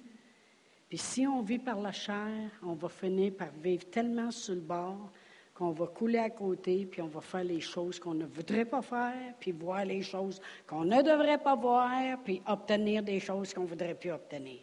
Puis 0.87 0.97
si 0.97 1.27
on 1.27 1.43
vit 1.43 1.59
par 1.59 1.79
la 1.79 1.91
chair, 1.91 2.49
on 2.63 2.73
va 2.73 2.89
finir 2.89 3.33
par 3.33 3.51
vivre 3.51 3.85
tellement 3.91 4.31
sur 4.31 4.55
le 4.55 4.61
bord 4.61 5.11
qu'on 5.53 5.71
va 5.71 5.87
couler 5.87 6.19
à 6.19 6.29
côté, 6.29 6.85
puis 6.85 7.01
on 7.01 7.07
va 7.07 7.21
faire 7.21 7.43
les 7.43 7.59
choses 7.59 7.99
qu'on 7.99 8.13
ne 8.13 8.25
voudrait 8.25 8.65
pas 8.65 8.81
faire, 8.81 9.33
puis 9.39 9.51
voir 9.51 9.83
les 9.83 10.01
choses 10.01 10.41
qu'on 10.65 10.85
ne 10.85 11.01
devrait 11.01 11.37
pas 11.37 11.55
voir, 11.55 11.91
puis 12.23 12.41
obtenir 12.47 13.03
des 13.03 13.19
choses 13.19 13.53
qu'on 13.53 13.63
ne 13.63 13.67
voudrait 13.67 13.93
plus 13.93 14.11
obtenir. 14.11 14.61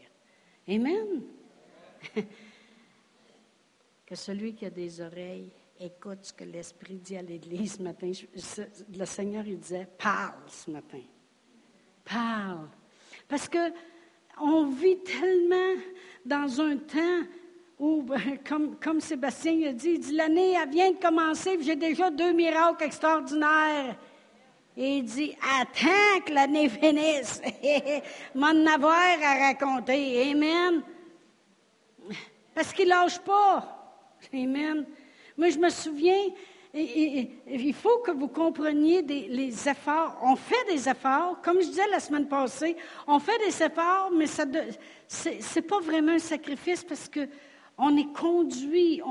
Amen? 0.67 1.23
que 4.07 4.15
celui 4.15 4.55
qui 4.55 4.65
a 4.65 4.71
des 4.71 5.01
oreilles 5.01 5.53
écoute 5.81 6.19
ce 6.23 6.33
que 6.33 6.45
l'Esprit 6.45 6.99
dit 6.99 7.17
à 7.17 7.23
l'Église 7.23 7.77
ce 7.77 7.83
matin. 7.83 8.11
le 8.97 9.05
Seigneur, 9.05 9.47
il 9.47 9.59
disait, 9.59 9.89
parle 9.99 10.43
ce 10.49 10.71
matin. 10.71 11.03
Parle. 12.05 12.69
Parce 13.29 13.49
que 13.49 13.73
on 14.41 14.67
vit 14.67 14.99
tellement 14.99 15.81
dans 16.25 16.61
un 16.61 16.77
temps 16.77 17.23
ou 17.79 18.03
ben, 18.03 18.39
comme, 18.47 18.77
comme 18.77 19.01
Sébastien 19.01 19.69
a 19.69 19.73
dit, 19.73 19.91
il 19.91 20.01
dit, 20.01 20.13
l'année 20.15 20.57
vient 20.71 20.93
de 20.93 20.97
commencer, 20.97 21.59
j'ai 21.61 21.77
déjà 21.77 22.11
deux 22.11 22.33
miracles 22.33 22.85
extraordinaires. 22.85 23.97
Et 24.77 24.99
il 24.99 25.05
dit, 25.05 25.37
attends 25.61 26.21
que 26.25 26.33
l'année 26.33 26.69
finisse. 26.69 27.41
M'en 28.35 28.67
avoir 28.67 29.19
à 29.23 29.49
raconter. 29.49 30.31
Amen. 30.31 30.83
Parce 32.55 32.73
qu'il 32.73 32.89
lâche 32.89 33.19
pas. 33.21 34.17
Amen. 34.33 34.87
Moi, 35.37 35.51
je 35.51 35.59
me 35.59 35.69
souviens, 35.69 36.19
il 36.75 37.75
faut 37.75 37.99
que 37.99 38.11
vous 38.11 38.29
compreniez 38.29 39.03
les 39.03 39.69
efforts. 39.69 40.19
On 40.23 40.37
fait 40.37 40.65
des 40.71 40.89
efforts, 40.89 41.41
comme 41.43 41.61
je 41.61 41.67
disais 41.67 41.87
la 41.91 42.01
semaine 42.01 42.29
passée, 42.29 42.77
on 43.07 43.19
fait 43.19 43.39
des 43.39 43.63
efforts, 43.63 44.11
mais 44.15 44.27
ce 44.27 45.29
n'est 45.29 45.67
pas 45.67 45.81
vraiment 45.81 46.13
un 46.13 46.19
sacrifice 46.19 46.85
parce 46.85 47.09
que 47.09 47.29
on 47.79 47.97
est 47.97 48.13
conduit, 48.13 49.03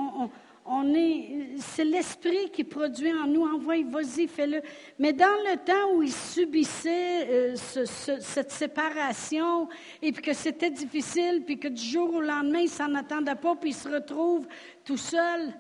on, 0.65 0.94
est, 0.96 1.58
c'est 1.60 1.86
l'esprit 1.86 2.50
qui 2.51 2.63
produit 2.63 3.13
en 3.13 3.27
nous. 3.27 3.44
Envoie, 3.44 3.84
vas-y, 3.84 4.27
fais-le. 4.27 4.62
Mais 4.98 5.13
dans 5.13 5.25
le 5.25 5.58
temps 5.58 5.96
où 5.96 6.01
il 6.01 6.12
subissait 6.12 7.27
euh, 7.29 7.55
cette 7.55 8.51
séparation, 8.51 9.70
et 10.01 10.12
puis 10.12 10.24
que 10.24 10.34
c'était 10.34 10.72
difficile, 10.72 11.44
puis 11.46 11.60
que 11.60 11.67
du 11.67 11.84
jour 11.84 12.15
au 12.15 12.22
lendemain, 12.22 12.62
il 12.62 12.70
s'en 12.70 12.96
attendait 12.96 13.36
pas, 13.36 13.55
puis 13.55 13.70
il 13.70 13.75
se 13.75 13.88
retrouve 13.88 14.48
tout 14.84 14.98
seul. 14.98 15.53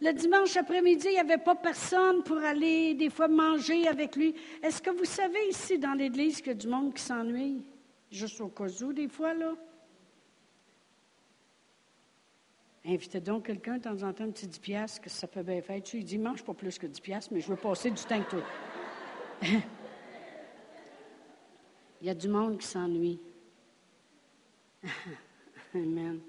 Le 0.00 0.12
dimanche 0.12 0.56
après-midi, 0.56 1.08
il 1.08 1.14
n'y 1.14 1.18
avait 1.18 1.38
pas 1.38 1.56
personne 1.56 2.22
pour 2.22 2.38
aller 2.38 2.94
des 2.94 3.10
fois 3.10 3.26
manger 3.26 3.88
avec 3.88 4.14
lui. 4.14 4.32
Est-ce 4.62 4.80
que 4.80 4.90
vous 4.90 5.04
savez 5.04 5.48
ici 5.48 5.76
dans 5.78 5.94
l'Église 5.94 6.36
qu'il 6.36 6.48
y 6.48 6.50
a 6.50 6.54
du 6.54 6.68
monde 6.68 6.94
qui 6.94 7.02
s'ennuie? 7.02 7.64
Juste 8.10 8.40
au 8.40 8.48
cas 8.48 8.68
où, 8.82 8.92
des 8.92 9.08
fois, 9.08 9.34
là. 9.34 9.54
Invitez 12.86 13.20
donc 13.20 13.46
quelqu'un 13.46 13.78
de 13.78 13.82
temps 13.82 14.02
en 14.02 14.12
temps, 14.12 14.24
un 14.24 14.30
petit 14.30 14.46
10 14.46 14.60
piastres, 14.60 15.00
que 15.00 15.10
ça 15.10 15.26
peut 15.26 15.42
bien 15.42 15.60
faire. 15.60 15.82
Tu 15.82 15.96
lui 15.96 16.04
dis, 16.04 16.16
mange 16.16 16.44
pas 16.44 16.54
plus 16.54 16.78
que 16.78 16.86
10 16.86 17.00
piastres, 17.00 17.32
mais 17.34 17.40
je 17.40 17.48
veux 17.48 17.56
passer 17.56 17.90
du 17.90 18.00
temps 18.02 18.14
avec 18.14 18.28
toi. 18.28 18.42
Il 22.00 22.06
y 22.06 22.10
a 22.10 22.14
du 22.14 22.28
monde 22.28 22.56
qui 22.58 22.66
s'ennuie. 22.66 23.18
Amen. 25.74 26.20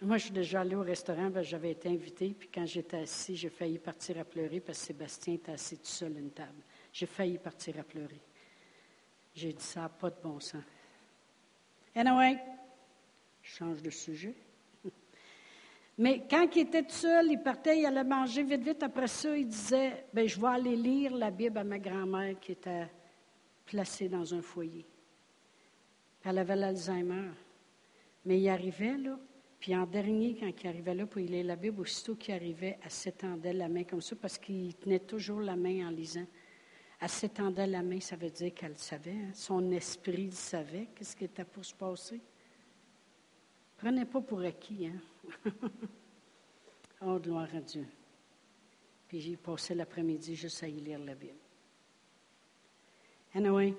Moi, 0.00 0.16
je 0.16 0.24
suis 0.24 0.32
déjà 0.32 0.60
allée 0.60 0.76
au 0.76 0.82
restaurant, 0.82 1.28
j'avais 1.42 1.72
été 1.72 1.88
invitée, 1.88 2.32
puis 2.38 2.48
quand 2.54 2.64
j'étais 2.64 2.98
assis, 2.98 3.34
j'ai 3.34 3.48
failli 3.48 3.78
partir 3.78 4.18
à 4.20 4.24
pleurer 4.24 4.60
parce 4.60 4.78
que 4.78 4.86
Sébastien 4.86 5.34
était 5.34 5.50
assis 5.50 5.76
tout 5.76 5.86
seul 5.86 6.16
à 6.16 6.20
une 6.20 6.30
table. 6.30 6.62
J'ai 6.92 7.06
failli 7.06 7.36
partir 7.38 7.80
à 7.80 7.82
pleurer. 7.82 8.20
J'ai 9.34 9.52
dit 9.52 9.64
ça 9.64 9.88
pas 9.88 10.10
de 10.10 10.16
bon 10.22 10.38
sens. 10.38 10.62
Anyway, 11.96 12.38
change 13.42 13.82
de 13.82 13.90
sujet. 13.90 14.36
Mais 15.98 16.24
quand 16.30 16.48
il 16.54 16.62
était 16.62 16.84
tout 16.84 16.90
seul, 16.90 17.32
il 17.32 17.42
partait, 17.42 17.80
il 17.80 17.86
allait 17.86 18.04
manger 18.04 18.44
vite, 18.44 18.62
vite. 18.62 18.82
Après 18.84 19.08
ça, 19.08 19.36
il 19.36 19.48
disait 19.48 20.06
ben, 20.12 20.28
Je 20.28 20.40
vais 20.40 20.46
aller 20.46 20.76
lire 20.76 21.16
la 21.16 21.32
Bible 21.32 21.58
à 21.58 21.64
ma 21.64 21.80
grand-mère 21.80 22.38
qui 22.38 22.52
était 22.52 22.88
placée 23.66 24.08
dans 24.08 24.32
un 24.32 24.42
foyer. 24.42 24.86
Elle 26.24 26.38
avait 26.38 26.56
l'Alzheimer. 26.56 27.30
Mais 28.24 28.40
il 28.40 28.48
arrivait, 28.48 28.96
là. 28.96 29.18
Puis 29.58 29.74
en 29.74 29.86
dernier, 29.86 30.36
quand 30.38 30.50
il 30.62 30.68
arrivait 30.68 30.94
là 30.94 31.06
pour 31.06 31.20
lire 31.20 31.44
la 31.44 31.56
Bible, 31.56 31.80
aussitôt 31.80 32.14
qu'il 32.14 32.34
arrivait, 32.34 32.78
elle 32.82 32.90
s'étendait 32.90 33.52
la 33.52 33.68
main 33.68 33.84
comme 33.84 34.00
ça, 34.00 34.14
parce 34.14 34.38
qu'il 34.38 34.74
tenait 34.76 35.00
toujours 35.00 35.40
la 35.40 35.56
main 35.56 35.88
en 35.88 35.90
lisant. 35.90 36.26
Elle 37.00 37.08
s'étendait 37.08 37.66
la 37.66 37.82
main, 37.82 38.00
ça 38.00 38.16
veut 38.16 38.30
dire 38.30 38.54
qu'elle 38.54 38.78
savait. 38.78 39.12
Hein. 39.12 39.30
Son 39.34 39.70
esprit 39.70 40.30
savait 40.32 40.88
qu'est-ce 40.94 41.14
qui 41.16 41.24
était 41.24 41.44
pour 41.44 41.64
se 41.64 41.74
passer. 41.74 42.20
Prenez 43.76 44.04
pas 44.04 44.20
pour 44.20 44.40
acquis, 44.40 44.86
hein? 44.86 45.52
oh, 47.02 47.18
gloire 47.18 47.48
à 47.54 47.60
Dieu. 47.60 47.86
Puis 49.06 49.20
j'ai 49.20 49.36
passé 49.36 49.74
l'après-midi 49.74 50.34
juste 50.34 50.62
à 50.62 50.68
y 50.68 50.80
lire 50.80 50.98
la 50.98 51.14
Bible. 51.14 51.38
Anyway. 53.34 53.74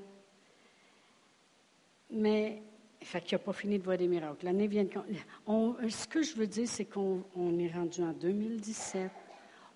Mais, 2.11 2.63
fait 3.05 3.21
qu'il 3.21 3.37
n'a 3.37 3.43
pas 3.43 3.53
fini 3.53 3.79
de 3.79 3.83
voir 3.83 3.97
des 3.97 4.07
miracles. 4.07 4.45
L'année 4.45 4.67
vient 4.67 4.83
de... 4.83 5.89
ce 5.89 6.07
que 6.07 6.21
je 6.21 6.35
veux 6.35 6.47
dire, 6.47 6.67
c'est 6.67 6.85
qu'on 6.85 7.23
est 7.59 7.71
rendu 7.71 8.01
en 8.01 8.11
2017. 8.11 9.09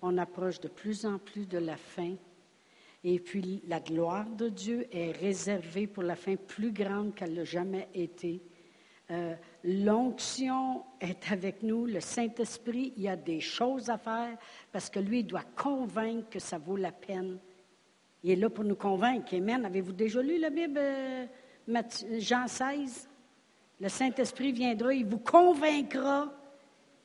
On 0.02 0.18
approche 0.18 0.60
de 0.60 0.68
plus 0.68 1.06
en 1.06 1.18
plus 1.18 1.46
de 1.46 1.58
la 1.58 1.76
fin. 1.76 2.14
Et 3.02 3.18
puis, 3.18 3.62
la 3.66 3.80
gloire 3.80 4.26
de 4.26 4.48
Dieu 4.48 4.86
est 4.90 5.12
réservée 5.12 5.86
pour 5.86 6.02
la 6.02 6.16
fin 6.16 6.36
plus 6.36 6.72
grande 6.72 7.14
qu'elle 7.14 7.34
n'a 7.34 7.44
jamais 7.44 7.88
été. 7.94 8.40
Euh, 9.10 9.34
l'onction 9.64 10.82
est 11.00 11.30
avec 11.30 11.62
nous, 11.62 11.84
le 11.84 12.00
Saint-Esprit, 12.00 12.94
il 12.96 13.02
y 13.02 13.08
a 13.08 13.16
des 13.16 13.40
choses 13.40 13.90
à 13.90 13.98
faire 13.98 14.38
parce 14.72 14.88
que 14.88 14.98
lui, 14.98 15.24
doit 15.24 15.44
convaincre 15.56 16.30
que 16.30 16.38
ça 16.38 16.56
vaut 16.56 16.76
la 16.76 16.92
peine. 16.92 17.38
Il 18.22 18.30
est 18.30 18.36
là 18.36 18.48
pour 18.48 18.64
nous 18.64 18.76
convaincre. 18.76 19.34
Amen. 19.34 19.66
Avez-vous 19.66 19.92
déjà 19.92 20.22
lu 20.22 20.38
la 20.38 20.48
Bible, 20.48 20.78
euh, 20.78 21.26
Jean 22.18 22.46
16? 22.46 23.08
Le 23.84 23.90
Saint-Esprit 23.90 24.50
viendra, 24.50 24.94
il 24.94 25.04
vous 25.04 25.18
convaincra. 25.18 26.32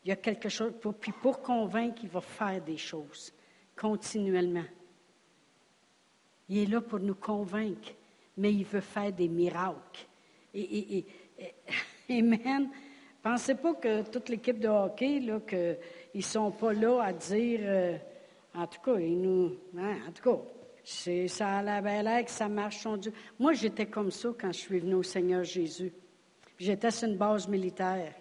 Il 0.06 0.08
y 0.08 0.12
a 0.14 0.16
quelque 0.16 0.48
chose, 0.48 0.72
pour, 0.80 0.94
puis 0.94 1.12
pour 1.12 1.42
convaincre, 1.42 2.00
il 2.04 2.10
va 2.10 2.22
faire 2.22 2.62
des 2.62 2.78
choses 2.78 3.34
continuellement. 3.76 4.64
Il 6.48 6.60
est 6.60 6.66
là 6.68 6.80
pour 6.80 7.02
nous 7.02 7.16
convaincre, 7.16 7.90
mais 8.38 8.54
il 8.54 8.64
veut 8.64 8.80
faire 8.80 9.12
des 9.12 9.28
miracles. 9.28 10.08
et, 10.54 11.06
Amen. 12.10 12.70
Pensez 13.22 13.56
pas 13.56 13.74
que 13.74 14.10
toute 14.10 14.30
l'équipe 14.30 14.58
de 14.58 14.70
hockey, 14.70 15.20
là, 15.20 15.42
qu'ils 15.42 15.78
ne 16.16 16.22
sont 16.22 16.52
pas 16.52 16.72
là 16.72 17.02
à 17.02 17.12
dire, 17.12 17.60
euh, 17.62 17.98
en 18.56 18.68
tout 18.68 18.80
cas, 18.80 18.96
nous, 18.96 19.58
hein, 19.78 19.98
en 20.08 20.12
tout 20.14 20.24
cas, 20.24 20.42
ça 21.28 21.58
a 21.58 21.82
l'air 21.82 22.24
que 22.24 22.32
ça 22.32 22.48
marche 22.48 22.78
son 22.78 22.96
Dieu. 22.96 23.12
Moi, 23.38 23.52
j'étais 23.52 23.88
comme 23.88 24.12
ça 24.12 24.30
quand 24.40 24.54
je 24.54 24.60
suis 24.60 24.80
venu 24.80 24.94
au 24.94 25.04
Seigneur 25.04 25.44
Jésus. 25.44 25.92
J'étais 26.60 26.92
sur 26.92 27.08
une 27.08 27.16
base 27.16 27.48
militaire 27.48 28.14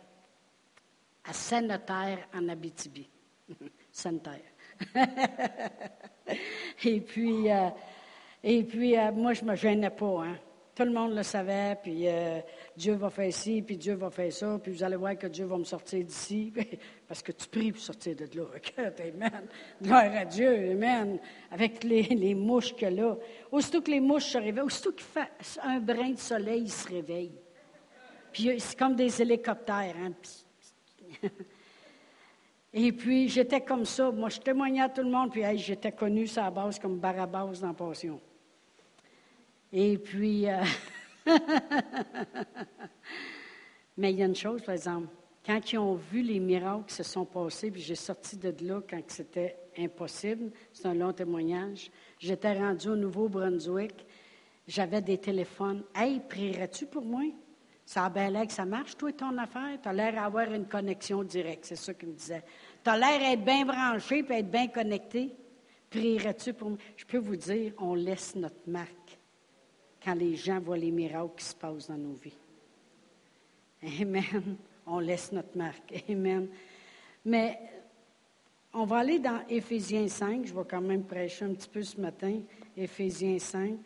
à 1.25 1.33
Sainte-Terre, 1.33 2.29
en 2.33 2.49
Abitibi. 2.49 3.09
Sainte-Terre. 3.93 4.95
et 6.85 7.01
puis, 7.01 7.51
euh, 7.51 7.69
et 8.45 8.63
puis 8.63 8.97
euh, 8.97 9.11
moi, 9.11 9.33
je 9.33 9.45
ne 9.45 9.51
me 9.51 9.57
gênais 9.57 9.91
pas. 9.91 10.23
Hein. 10.25 10.37
tout 10.73 10.85
le 10.85 10.93
monde 10.93 11.17
le 11.17 11.25
savait, 11.25 11.77
puis 11.83 12.07
euh, 12.07 12.39
Dieu 12.77 12.95
va 12.95 13.11
faire 13.11 13.33
ci, 13.33 13.61
puis 13.63 13.77
Dieu 13.77 13.95
va 13.95 14.09
faire 14.09 14.33
ça, 14.33 14.57
puis 14.63 14.71
vous 14.71 14.85
allez 14.85 14.95
voir 14.95 15.19
que 15.19 15.27
Dieu 15.27 15.45
va 15.47 15.59
me 15.59 15.65
sortir 15.65 16.05
d'ici, 16.05 16.53
parce 17.09 17.21
que 17.21 17.33
tu 17.33 17.49
pries 17.49 17.73
pour 17.73 17.83
sortir 17.83 18.15
de 18.15 18.29
là. 18.39 18.45
Amen. 18.79 19.49
Gloire 19.83 20.17
à 20.17 20.25
Dieu, 20.25 20.71
Amen. 20.71 21.19
Avec 21.51 21.83
les, 21.83 22.03
les 22.03 22.37
mouches 22.37 22.77
que 22.77 22.87
là. 22.87 23.17
Aussitôt 23.51 23.83
que 23.83 23.91
les 23.91 24.01
mouches 24.01 24.27
se 24.27 24.39
réveillent, 24.39 24.63
aussitôt 24.65 24.93
qu'il 24.93 25.07
fait 25.07 25.29
un 25.65 25.81
brin 25.81 26.11
de 26.11 26.19
soleil, 26.19 26.69
se 26.69 26.89
réveillent. 26.89 27.41
Puis 28.39 28.61
c'est 28.61 28.79
comme 28.79 28.95
des 28.95 29.21
hélicoptères. 29.21 29.97
Hein? 30.01 30.13
Et 32.73 32.93
puis, 32.93 33.29
j'étais 33.29 33.63
comme 33.63 33.85
ça. 33.85 34.13
Moi, 34.13 34.29
je 34.29 34.39
témoignais 34.39 34.83
à 34.83 34.89
tout 34.89 35.03
le 35.03 35.11
monde, 35.11 35.33
puis 35.33 35.43
j'étais 35.57 35.91
connu 35.91 36.29
sur 36.29 36.43
la 36.43 36.51
base 36.53 36.79
comme 36.79 37.01
Barabbas 37.01 37.59
dans 37.61 37.75
Passion. 37.75 38.21
Et 39.73 39.99
puis, 39.99 40.49
euh, 40.49 40.63
mais 43.97 44.13
il 44.13 44.21
y 44.21 44.23
a 44.23 44.27
une 44.27 44.37
chose, 44.37 44.63
par 44.63 44.77
exemple, 44.77 45.09
quand 45.45 45.73
ils 45.73 45.79
ont 45.79 45.95
vu 45.95 46.23
les 46.23 46.39
miracles 46.39 46.85
qui 46.87 46.95
se 46.95 47.03
sont 47.03 47.25
passés, 47.25 47.73
puis 47.73 47.83
j'ai 47.83 47.97
sorti 47.97 48.37
de 48.37 48.55
là 48.65 48.81
quand 48.89 49.03
c'était 49.09 49.57
impossible, 49.77 50.53
c'est 50.73 50.87
un 50.87 50.95
long 50.95 51.13
témoignage, 51.13 51.91
j'étais 52.21 52.53
rendu 52.53 52.89
au 52.89 52.97
Nouveau-Brunswick, 52.97 54.07
j'avais 54.69 55.03
des 55.03 55.19
téléphones. 55.19 55.83
Hey, 55.93 56.21
prierais-tu 56.21 56.87
pour 56.87 57.05
moi? 57.05 57.25
Ça 57.89 58.05
a 58.05 58.11
bien 58.11 58.29
l'air 58.29 58.47
que 58.47 58.53
ça 58.53 58.67
marche, 58.67 58.99
toi, 58.99 59.11
ton 59.13 59.39
affaire. 59.39 59.79
Tu 59.83 59.89
as 59.89 59.95
l'air 59.95 60.13
d'avoir 60.13 60.53
une 60.53 60.67
connexion 60.67 61.23
directe, 61.23 61.65
c'est 61.65 61.77
ça 61.77 61.95
qu'il 61.95 62.11
me 62.11 62.13
disait. 62.13 62.45
Tu 62.85 62.91
as 62.91 62.99
l'air 62.99 63.19
d'être 63.19 63.43
bien 63.43 63.65
branché 63.65 64.19
et 64.29 64.33
être 64.35 64.51
bien 64.51 64.69
connecté. 64.69 65.35
Prierais-tu 65.89 66.53
pour 66.53 66.69
moi? 66.69 66.79
Je 66.99 67.07
peux 67.07 67.17
vous 67.17 67.37
dire, 67.37 67.73
on 67.79 67.95
laisse 67.95 68.37
notre 68.37 68.61
marque 68.67 69.19
quand 70.05 70.13
les 70.13 70.37
gens 70.37 70.61
voient 70.61 70.77
les 70.77 70.91
miracles 70.91 71.31
qui 71.39 71.47
se 71.47 71.55
passent 71.55 71.89
dans 71.89 71.97
nos 71.97 72.13
vies. 72.13 72.37
Amen. 74.03 74.59
On 74.87 74.99
laisse 74.99 75.33
notre 75.33 75.57
marque. 75.57 76.05
Amen. 76.11 76.47
Mais 77.25 77.59
on 78.75 78.85
va 78.85 78.99
aller 78.99 79.19
dans 79.19 79.41
Éphésiens 79.49 80.09
5. 80.09 80.45
Je 80.45 80.53
vais 80.53 80.65
quand 80.69 80.83
même 80.83 81.05
prêcher 81.05 81.47
un 81.47 81.55
petit 81.55 81.71
peu 81.71 81.83
ce 81.83 81.99
matin. 81.99 82.39
Éphésiens 82.77 83.39
5. 83.39 83.79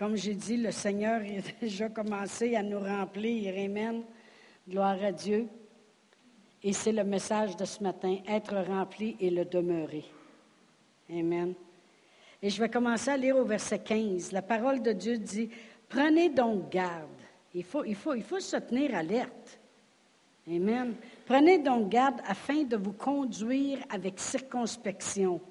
Comme 0.00 0.16
j'ai 0.16 0.32
dit, 0.32 0.56
le 0.56 0.70
Seigneur 0.70 1.20
a 1.20 1.60
déjà 1.60 1.90
commencé 1.90 2.56
à 2.56 2.62
nous 2.62 2.80
remplir. 2.80 3.52
Amen. 3.54 4.02
Gloire 4.66 4.96
à 5.04 5.12
Dieu. 5.12 5.46
Et 6.62 6.72
c'est 6.72 6.92
le 6.92 7.04
message 7.04 7.54
de 7.54 7.66
ce 7.66 7.82
matin, 7.82 8.16
être 8.26 8.56
rempli 8.56 9.14
et 9.20 9.28
le 9.28 9.44
demeurer. 9.44 10.06
Amen. 11.10 11.52
Et 12.40 12.48
je 12.48 12.58
vais 12.58 12.70
commencer 12.70 13.10
à 13.10 13.16
lire 13.18 13.36
au 13.36 13.44
verset 13.44 13.80
15. 13.80 14.32
La 14.32 14.40
parole 14.40 14.80
de 14.80 14.92
Dieu 14.92 15.18
dit, 15.18 15.50
prenez 15.86 16.30
donc 16.30 16.70
garde. 16.70 17.10
Il 17.54 17.64
faut, 17.64 17.84
se 17.84 18.56
tenir 18.56 18.94
alerte. 18.94 19.60
Amen. 20.48 20.94
Prenez 21.26 21.58
donc 21.58 21.90
garde 21.90 22.22
afin 22.26 22.62
de 22.62 22.78
vous 22.78 22.94
conduire 22.94 23.80
avec 23.90 24.18
circonspection, 24.18 25.42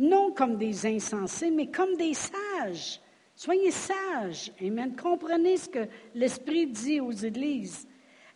non 0.00 0.32
comme 0.32 0.56
des 0.56 0.84
insensés, 0.84 1.52
mais 1.52 1.68
comme 1.68 1.96
des 1.96 2.14
sages 2.14 3.00
Soyez 3.36 3.70
sages. 3.70 4.52
Amen. 4.60 4.94
Comprenez 4.94 5.56
ce 5.56 5.68
que 5.68 5.88
l'Esprit 6.14 6.66
dit 6.66 7.00
aux 7.00 7.12
églises. 7.12 7.86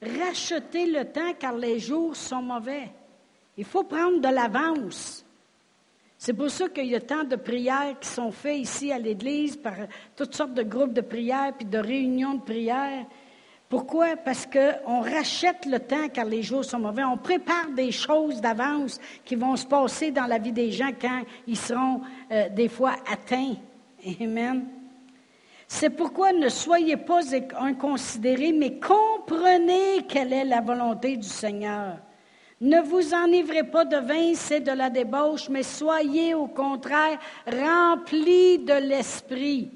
Rachetez 0.03 0.87
le 0.87 1.05
temps 1.05 1.35
car 1.39 1.55
les 1.55 1.79
jours 1.79 2.15
sont 2.17 2.43
mauvais. 2.43 2.91
Il 3.57 3.65
faut 3.65 3.85
prendre 3.85 4.21
de 4.21 4.29
l'avance. 4.29 5.25
C'est 6.17 6.33
pour 6.33 6.51
ça 6.51 6.69
qu'il 6.69 6.87
y 6.87 6.97
a 6.97 7.01
tant 7.01 7.23
de 7.23 7.37
prières 7.37 7.97
qui 8.01 8.09
sont 8.09 8.33
faites 8.33 8.59
ici 8.59 8.91
à 8.93 8.99
l'Église 8.99 9.57
par 9.57 9.75
toutes 10.17 10.35
sortes 10.35 10.55
de 10.55 10.65
groupes 10.65 10.93
de 10.93 11.01
prières 11.01 11.53
puis 11.57 11.67
de 11.67 11.79
réunions 11.79 12.35
de 12.35 12.43
prières. 12.43 13.07
Pourquoi? 13.69 14.17
Parce 14.17 14.47
qu'on 14.47 15.01
rachète 15.01 15.67
le 15.67 15.79
temps 15.79 16.09
car 16.13 16.25
les 16.25 16.43
jours 16.43 16.65
sont 16.65 16.79
mauvais. 16.79 17.05
On 17.05 17.19
prépare 17.19 17.71
des 17.77 17.93
choses 17.93 18.41
d'avance 18.41 18.99
qui 19.25 19.37
vont 19.37 19.55
se 19.57 19.67
passer 19.67 20.11
dans 20.11 20.27
la 20.27 20.39
vie 20.39 20.53
des 20.53 20.73
gens 20.73 20.91
quand 21.01 21.23
ils 21.47 21.57
seront 21.57 22.01
euh, 22.33 22.49
des 22.49 22.69
fois 22.69 22.97
atteints. 23.07 23.57
Amen. 24.21 24.78
C'est 25.71 25.91
pourquoi 25.91 26.33
ne 26.33 26.49
soyez 26.49 26.97
pas 26.97 27.21
inconsidérés, 27.61 28.53
mais 28.53 28.81
comprenez 28.81 30.03
quelle 30.09 30.33
est 30.33 30.47
la 30.47 30.63
volonté 30.63 31.19
du 31.19 31.29
Seigneur. 31.29 31.99
Ne 32.63 32.81
vous 32.81 33.15
enivrez 33.15 33.65
pas 33.65 33.85
de 33.85 33.99
vin, 33.99 34.33
c'est 34.35 34.61
de 34.61 34.73
la 34.73 34.89
débauche, 34.89 35.51
mais 35.51 35.63
soyez 35.63 36.35
au 36.35 36.47
contraire 36.47 37.19
remplis 37.47 38.59
de 38.59 38.89
l'Esprit. 38.89 39.71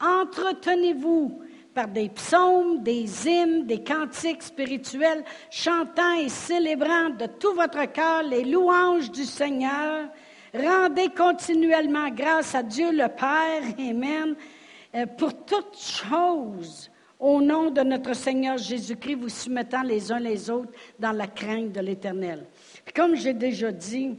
Entretenez-vous 0.00 1.40
par 1.74 1.88
des 1.88 2.08
psaumes, 2.10 2.82
des 2.82 3.28
hymnes, 3.28 3.66
des 3.66 3.82
cantiques 3.82 4.44
spirituels, 4.44 5.24
chantant 5.50 6.14
et 6.20 6.28
célébrant 6.28 7.10
de 7.10 7.26
tout 7.26 7.52
votre 7.52 7.84
cœur 7.92 8.22
les 8.22 8.44
louanges 8.44 9.10
du 9.10 9.24
Seigneur. 9.24 10.04
Rendez 10.54 11.08
continuellement 11.08 12.10
grâce 12.10 12.54
à 12.54 12.62
Dieu 12.62 12.92
le 12.92 13.08
Père. 13.08 13.62
Amen 13.76 14.36
pour 15.16 15.44
toutes 15.44 15.78
choses, 15.78 16.90
au 17.18 17.40
nom 17.40 17.70
de 17.70 17.80
notre 17.80 18.14
Seigneur 18.14 18.58
Jésus-Christ, 18.58 19.14
vous 19.14 19.28
soumettant 19.28 19.82
les 19.82 20.12
uns 20.12 20.20
les 20.20 20.50
autres 20.50 20.72
dans 20.98 21.12
la 21.12 21.26
crainte 21.26 21.72
de 21.72 21.80
l'Éternel. 21.80 22.46
Comme 22.94 23.14
j'ai 23.16 23.32
déjà 23.32 23.72
dit, 23.72 24.14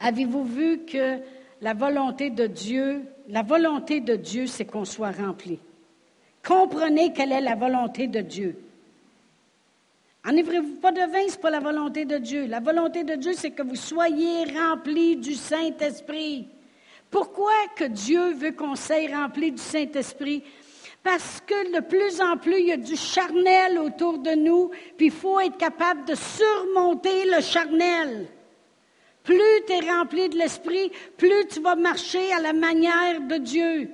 avez-vous 0.00 0.44
vu 0.44 0.84
que 0.84 1.18
la 1.60 1.74
volonté 1.74 2.30
de 2.30 2.46
Dieu, 2.46 3.02
la 3.28 3.42
volonté 3.42 4.00
de 4.00 4.16
Dieu, 4.16 4.46
c'est 4.46 4.64
qu'on 4.64 4.84
soit 4.84 5.10
rempli? 5.10 5.58
Comprenez 6.46 7.12
quelle 7.12 7.32
est 7.32 7.40
la 7.40 7.56
volonté 7.56 8.06
de 8.06 8.20
Dieu. 8.20 8.56
Enivrez-vous 10.24 10.76
pas 10.76 10.92
de 10.92 11.00
vin, 11.00 11.28
ce 11.28 11.34
n'est 11.36 11.42
pas 11.42 11.50
la 11.50 11.60
volonté 11.60 12.04
de 12.04 12.18
Dieu. 12.18 12.46
La 12.46 12.60
volonté 12.60 13.02
de 13.02 13.14
Dieu, 13.14 13.32
c'est 13.34 13.50
que 13.50 13.62
vous 13.62 13.76
soyez 13.76 14.44
remplis 14.44 15.16
du 15.16 15.34
Saint-Esprit. 15.34 16.48
Pourquoi 17.10 17.52
que 17.76 17.84
Dieu 17.84 18.34
veut 18.34 18.52
qu'on 18.52 18.74
s'aille 18.74 19.12
rempli 19.12 19.52
du 19.52 19.62
Saint-Esprit? 19.62 20.42
Parce 21.02 21.40
que 21.46 21.74
de 21.74 21.80
plus 21.80 22.20
en 22.20 22.36
plus, 22.36 22.60
il 22.60 22.66
y 22.66 22.72
a 22.72 22.76
du 22.76 22.96
charnel 22.96 23.78
autour 23.78 24.18
de 24.18 24.32
nous, 24.32 24.70
puis 24.96 25.06
il 25.06 25.12
faut 25.12 25.40
être 25.40 25.56
capable 25.56 26.04
de 26.04 26.14
surmonter 26.14 27.24
le 27.24 27.40
charnel. 27.40 28.26
Plus 29.24 29.64
tu 29.66 29.72
es 29.72 29.90
rempli 29.90 30.28
de 30.28 30.36
l'Esprit, 30.36 30.90
plus 31.16 31.46
tu 31.48 31.60
vas 31.60 31.76
marcher 31.76 32.32
à 32.32 32.40
la 32.40 32.52
manière 32.52 33.20
de 33.20 33.36
Dieu. 33.36 33.90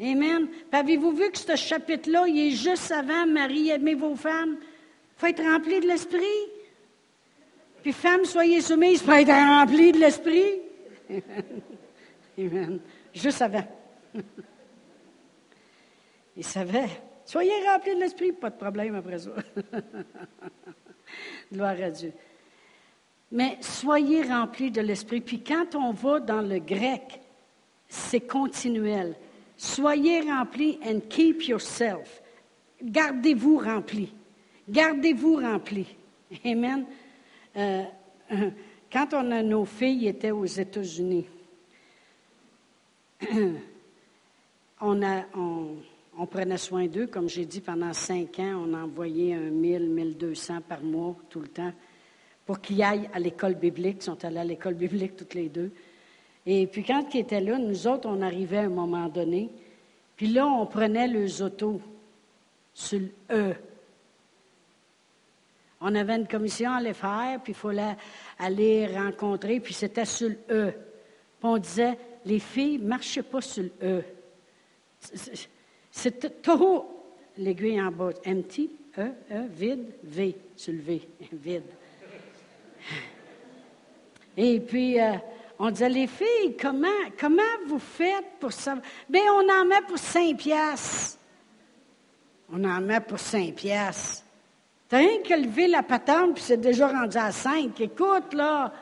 Amen. 0.00 0.48
Avez-vous 0.72 1.12
vu 1.12 1.30
que 1.30 1.38
ce 1.38 1.56
chapitre-là, 1.56 2.26
il 2.28 2.48
est 2.48 2.50
juste 2.50 2.90
avant 2.92 3.26
Marie, 3.26 3.70
aimez 3.70 3.94
vos 3.94 4.14
femmes? 4.14 4.56
Il 4.60 5.20
faut 5.20 5.26
être 5.26 5.42
rempli 5.42 5.80
de 5.80 5.86
l'Esprit. 5.86 6.22
Puis 7.82 7.92
femmes, 7.92 8.24
soyez 8.24 8.60
soumises 8.60 9.02
pour 9.02 9.14
être 9.14 9.30
rempli 9.30 9.92
de 9.92 9.98
l'Esprit. 9.98 10.60
Amen. 12.38 12.80
Juste 13.14 13.42
avant. 13.42 13.66
Il 16.36 16.44
savait. 16.44 16.88
Soyez 17.24 17.52
remplis 17.66 17.94
de 17.94 18.00
l'Esprit, 18.00 18.32
pas 18.32 18.50
de 18.50 18.56
problème 18.56 18.94
après 18.94 19.18
ça. 19.18 19.30
Gloire 21.52 21.76
à 21.82 21.90
Dieu. 21.90 22.12
Mais 23.32 23.58
soyez 23.60 24.22
remplis 24.22 24.70
de 24.70 24.80
l'Esprit. 24.80 25.20
Puis 25.20 25.42
quand 25.42 25.74
on 25.74 25.92
va 25.92 26.20
dans 26.20 26.42
le 26.42 26.58
grec, 26.58 27.20
c'est 27.88 28.20
continuel. 28.20 29.16
Soyez 29.56 30.20
remplis 30.20 30.78
and 30.84 31.00
keep 31.08 31.48
yourself. 31.48 32.22
Gardez-vous 32.82 33.58
remplis. 33.58 34.12
Gardez-vous 34.68 35.36
remplis. 35.36 35.96
Amen. 36.44 36.84
Euh, 37.56 37.84
quand 38.92 39.14
on 39.14 39.30
a 39.30 39.42
nos 39.42 39.64
filles 39.64 40.08
étaient 40.08 40.30
aux 40.30 40.44
États-Unis, 40.44 41.26
on, 44.80 46.26
prenait 46.30 46.58
soin 46.58 46.86
d'eux, 46.86 47.06
comme 47.06 47.28
j'ai 47.28 47.46
dit, 47.46 47.60
pendant 47.60 47.92
cinq 47.92 48.38
ans, 48.38 48.64
on 48.66 48.74
envoyait 48.74 49.34
un 49.34 49.50
1000, 49.50 49.88
1200 49.88 50.60
par 50.68 50.82
mois 50.82 51.16
tout 51.30 51.40
le 51.40 51.48
temps 51.48 51.72
pour 52.44 52.60
qu'ils 52.60 52.82
aillent 52.82 53.08
à 53.12 53.18
l'école 53.18 53.54
biblique. 53.54 53.98
Ils 54.00 54.04
sont 54.04 54.24
allés 54.24 54.38
à 54.38 54.44
l'école 54.44 54.74
biblique 54.74 55.16
toutes 55.16 55.34
les 55.34 55.48
deux. 55.48 55.72
Et 56.44 56.66
puis 56.66 56.84
quand 56.84 57.12
ils 57.14 57.20
étaient 57.20 57.40
là, 57.40 57.58
nous 57.58 57.86
autres, 57.86 58.08
on 58.08 58.22
arrivait 58.22 58.58
à 58.58 58.64
un 58.64 58.68
moment 58.68 59.08
donné, 59.08 59.50
puis 60.16 60.28
là, 60.28 60.46
on 60.46 60.66
prenait 60.66 61.08
les 61.08 61.42
autos 61.42 61.80
sur 62.72 63.00
le 63.00 63.10
E. 63.30 63.54
On 65.80 65.94
avait 65.94 66.16
une 66.16 66.26
commission 66.26 66.70
à 66.70 66.80
les 66.80 66.94
faire, 66.94 67.40
puis 67.42 67.52
il 67.52 67.56
fallait 67.56 67.96
aller 68.38 68.86
rencontrer, 68.86 69.60
puis 69.60 69.74
c'était 69.74 70.06
sur 70.06 70.28
le 70.28 70.38
E. 70.50 70.70
Puis 70.70 71.42
on 71.42 71.58
disait, 71.58 71.98
les 72.26 72.40
filles 72.40 72.78
ne 72.78 72.88
marchaient 72.88 73.22
pas 73.22 73.40
sur 73.40 73.62
le 73.62 73.72
E. 73.82 74.04
C'est 75.90 76.42
trop 76.42 76.96
l'aiguille 77.38 77.80
en 77.80 77.90
bas. 77.90 78.10
Empty, 78.26 78.70
E, 78.98 79.12
E, 79.30 79.46
vide, 79.48 79.94
V, 80.02 80.36
sur 80.56 80.72
le 80.72 80.80
V, 80.80 81.08
vide. 81.32 81.62
Et 84.36 84.60
puis, 84.60 85.00
euh, 85.00 85.12
on 85.58 85.70
disait, 85.70 85.88
les 85.88 86.06
filles, 86.06 86.56
comment, 86.60 86.88
comment 87.18 87.42
vous 87.66 87.78
faites 87.78 88.38
pour 88.40 88.52
ça? 88.52 88.76
Bien, 89.08 89.22
on 89.32 89.48
en 89.48 89.64
met 89.64 89.80
pour 89.86 89.98
5 89.98 90.36
piastres. 90.36 91.18
On 92.52 92.62
en 92.64 92.80
met 92.80 93.00
pour 93.00 93.18
5 93.18 93.54
piastres. 93.54 94.24
T'as 94.88 94.98
rien 94.98 95.22
que 95.22 95.34
lever 95.34 95.68
la 95.68 95.82
patente, 95.82 96.34
puis 96.34 96.42
c'est 96.42 96.60
déjà 96.60 96.88
rendu 96.88 97.16
à 97.16 97.32
5. 97.32 97.80
Écoute, 97.80 98.34
là. 98.34 98.72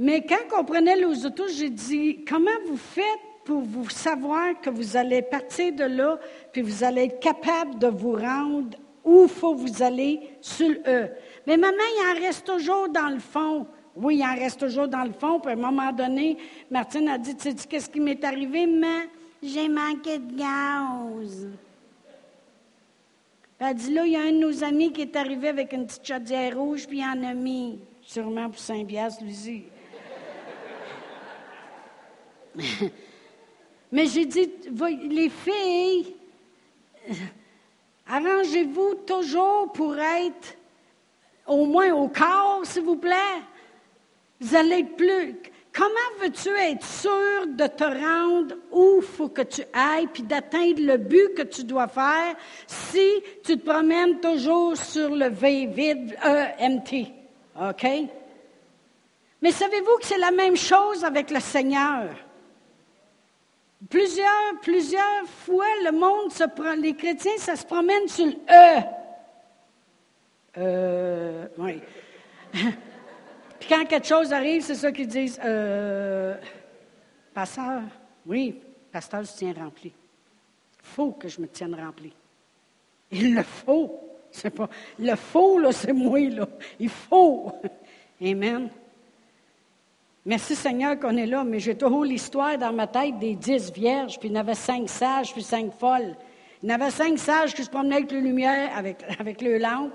Mais 0.00 0.24
quand 0.24 0.56
on 0.56 0.64
prenait 0.64 0.94
les 0.94 1.26
autos, 1.26 1.48
j'ai 1.48 1.70
dit, 1.70 2.24
comment 2.24 2.50
vous 2.68 2.76
faites 2.76 3.04
pour 3.44 3.62
vous 3.62 3.90
savoir 3.90 4.60
que 4.60 4.70
vous 4.70 4.96
allez 4.96 5.22
partir 5.22 5.72
de 5.72 5.82
là, 5.82 6.20
puis 6.52 6.62
vous 6.62 6.84
allez 6.84 7.06
être 7.06 7.18
capable 7.18 7.78
de 7.80 7.88
vous 7.88 8.12
rendre 8.12 8.78
où 9.04 9.24
il 9.24 9.28
faut 9.28 9.54
vous 9.54 9.82
aller 9.82 10.20
sur 10.40 10.68
le 10.68 10.80
E? 10.86 11.08
Mais 11.48 11.56
maman, 11.56 11.76
il 11.76 12.16
en 12.16 12.20
reste 12.24 12.46
toujours 12.46 12.88
dans 12.88 13.08
le 13.08 13.18
fond. 13.18 13.66
Oui, 13.96 14.18
il 14.18 14.22
en 14.22 14.36
reste 14.36 14.60
toujours 14.60 14.86
dans 14.86 15.02
le 15.02 15.12
fond. 15.12 15.40
Puis 15.40 15.50
à 15.50 15.54
un 15.54 15.56
moment 15.56 15.90
donné, 15.90 16.36
Martine 16.70 17.08
a 17.08 17.18
dit, 17.18 17.34
tu 17.34 17.50
sais 17.50 17.56
qu'est-ce 17.68 17.90
qui 17.90 17.98
m'est 17.98 18.22
arrivé? 18.22 18.66
Mais 18.66 19.08
j'ai 19.42 19.68
manqué 19.68 20.18
de 20.18 20.36
gaz. 20.36 21.48
Elle 23.58 23.74
dit, 23.74 23.92
là, 23.92 24.06
il 24.06 24.12
y 24.12 24.16
a 24.16 24.20
un 24.20 24.30
de 24.30 24.38
nos 24.38 24.62
amis 24.62 24.92
qui 24.92 25.02
est 25.02 25.16
arrivé 25.16 25.48
avec 25.48 25.72
une 25.72 25.86
petite 25.86 26.06
chaudière 26.06 26.56
rouge, 26.56 26.86
puis 26.86 26.98
il 26.98 27.04
en 27.04 27.28
a 27.28 27.34
mis, 27.34 27.80
sûrement 28.00 28.48
pour 28.48 28.60
Saint-Bias, 28.60 29.18
lui 29.20 29.64
Mais 33.92 34.06
j'ai 34.06 34.26
dit, 34.26 34.50
les 35.10 35.30
filles, 35.30 36.14
arrangez-vous 38.06 38.96
toujours 39.06 39.72
pour 39.72 39.98
être 39.98 40.56
au 41.46 41.64
moins 41.64 41.92
au 41.92 42.08
corps, 42.08 42.60
s'il 42.64 42.82
vous 42.82 42.96
plaît. 42.96 43.42
Vous 44.40 44.54
allez 44.54 44.84
plus. 44.84 45.36
Comment 45.72 46.20
veux-tu 46.20 46.48
être 46.48 46.84
sûr 46.84 47.46
de 47.46 47.66
te 47.66 47.84
rendre 47.84 48.56
où 48.72 48.98
il 49.00 49.06
faut 49.06 49.28
que 49.28 49.42
tu 49.42 49.62
ailles, 49.72 50.08
puis 50.08 50.22
d'atteindre 50.22 50.82
le 50.82 50.96
but 50.96 51.34
que 51.36 51.42
tu 51.42 51.64
dois 51.64 51.88
faire 51.88 52.34
si 52.66 53.22
tu 53.44 53.56
te 53.56 53.64
promènes 53.64 54.20
toujours 54.20 54.76
sur 54.76 55.14
le 55.14 55.28
V 55.28 55.66
vide 55.66 56.16
EMT? 56.22 57.12
OK? 57.60 57.86
Mais 59.40 59.52
savez-vous 59.52 59.98
que 59.98 60.06
c'est 60.06 60.18
la 60.18 60.32
même 60.32 60.56
chose 60.56 61.04
avec 61.04 61.30
le 61.30 61.40
Seigneur? 61.40 62.08
Plusieurs, 63.88 64.60
plusieurs 64.60 65.24
fois, 65.26 65.66
le 65.84 65.92
monde 65.92 66.32
se 66.32 66.44
prend, 66.44 66.74
les 66.74 66.94
chrétiens, 66.94 67.36
ça 67.38 67.54
se 67.54 67.64
promène 67.64 68.08
sur 68.08 68.26
le 68.26 68.32
E. 68.32 68.82
Euh, 70.58 71.46
oui. 71.58 71.80
Puis 72.52 73.68
quand 73.68 73.84
quelque 73.86 74.06
chose 74.06 74.32
arrive, 74.32 74.62
c'est 74.62 74.74
ça 74.74 74.90
qu'ils 74.90 75.06
disent. 75.06 75.40
Euh, 75.44 76.34
pasteur, 77.32 77.82
oui, 78.26 78.60
pasteur, 78.90 79.22
je 79.22 79.32
tiens 79.32 79.54
rempli. 79.56 79.92
Il 79.92 80.86
faut 80.86 81.12
que 81.12 81.28
je 81.28 81.40
me 81.40 81.46
tienne 81.46 81.74
rempli. 81.74 82.12
Il 83.12 83.34
le 83.34 83.42
faut. 83.44 84.00
C'est 84.30 84.50
pas. 84.50 84.68
Le 84.98 85.14
faut, 85.14 85.60
là, 85.60 85.70
c'est 85.72 85.92
moi, 85.92 86.20
là. 86.28 86.48
Il 86.80 86.88
faut. 86.88 87.52
Amen. 88.20 88.68
Merci 90.28 90.56
Seigneur 90.56 90.98
qu'on 91.00 91.16
est 91.16 91.24
là, 91.24 91.42
mais 91.42 91.58
j'ai 91.58 91.74
toujours 91.74 92.04
l'histoire 92.04 92.58
dans 92.58 92.70
ma 92.70 92.86
tête 92.86 93.18
des 93.18 93.34
dix 93.34 93.72
vierges, 93.72 94.18
puis 94.18 94.28
il 94.28 94.34
y 94.34 94.36
en 94.36 94.40
avait 94.40 94.54
cinq 94.54 94.86
sages, 94.86 95.32
puis 95.32 95.42
cinq 95.42 95.72
folles. 95.72 96.14
Il 96.62 96.68
y 96.68 96.72
en 96.72 96.74
avait 96.74 96.90
cinq 96.90 97.18
sages 97.18 97.54
qui 97.54 97.64
se 97.64 97.70
promenaient 97.70 97.96
avec 97.96 98.12
la 98.12 98.20
lumière, 98.20 98.70
avec, 98.76 98.98
avec 99.18 99.40
le 99.40 99.56
lampe. 99.56 99.94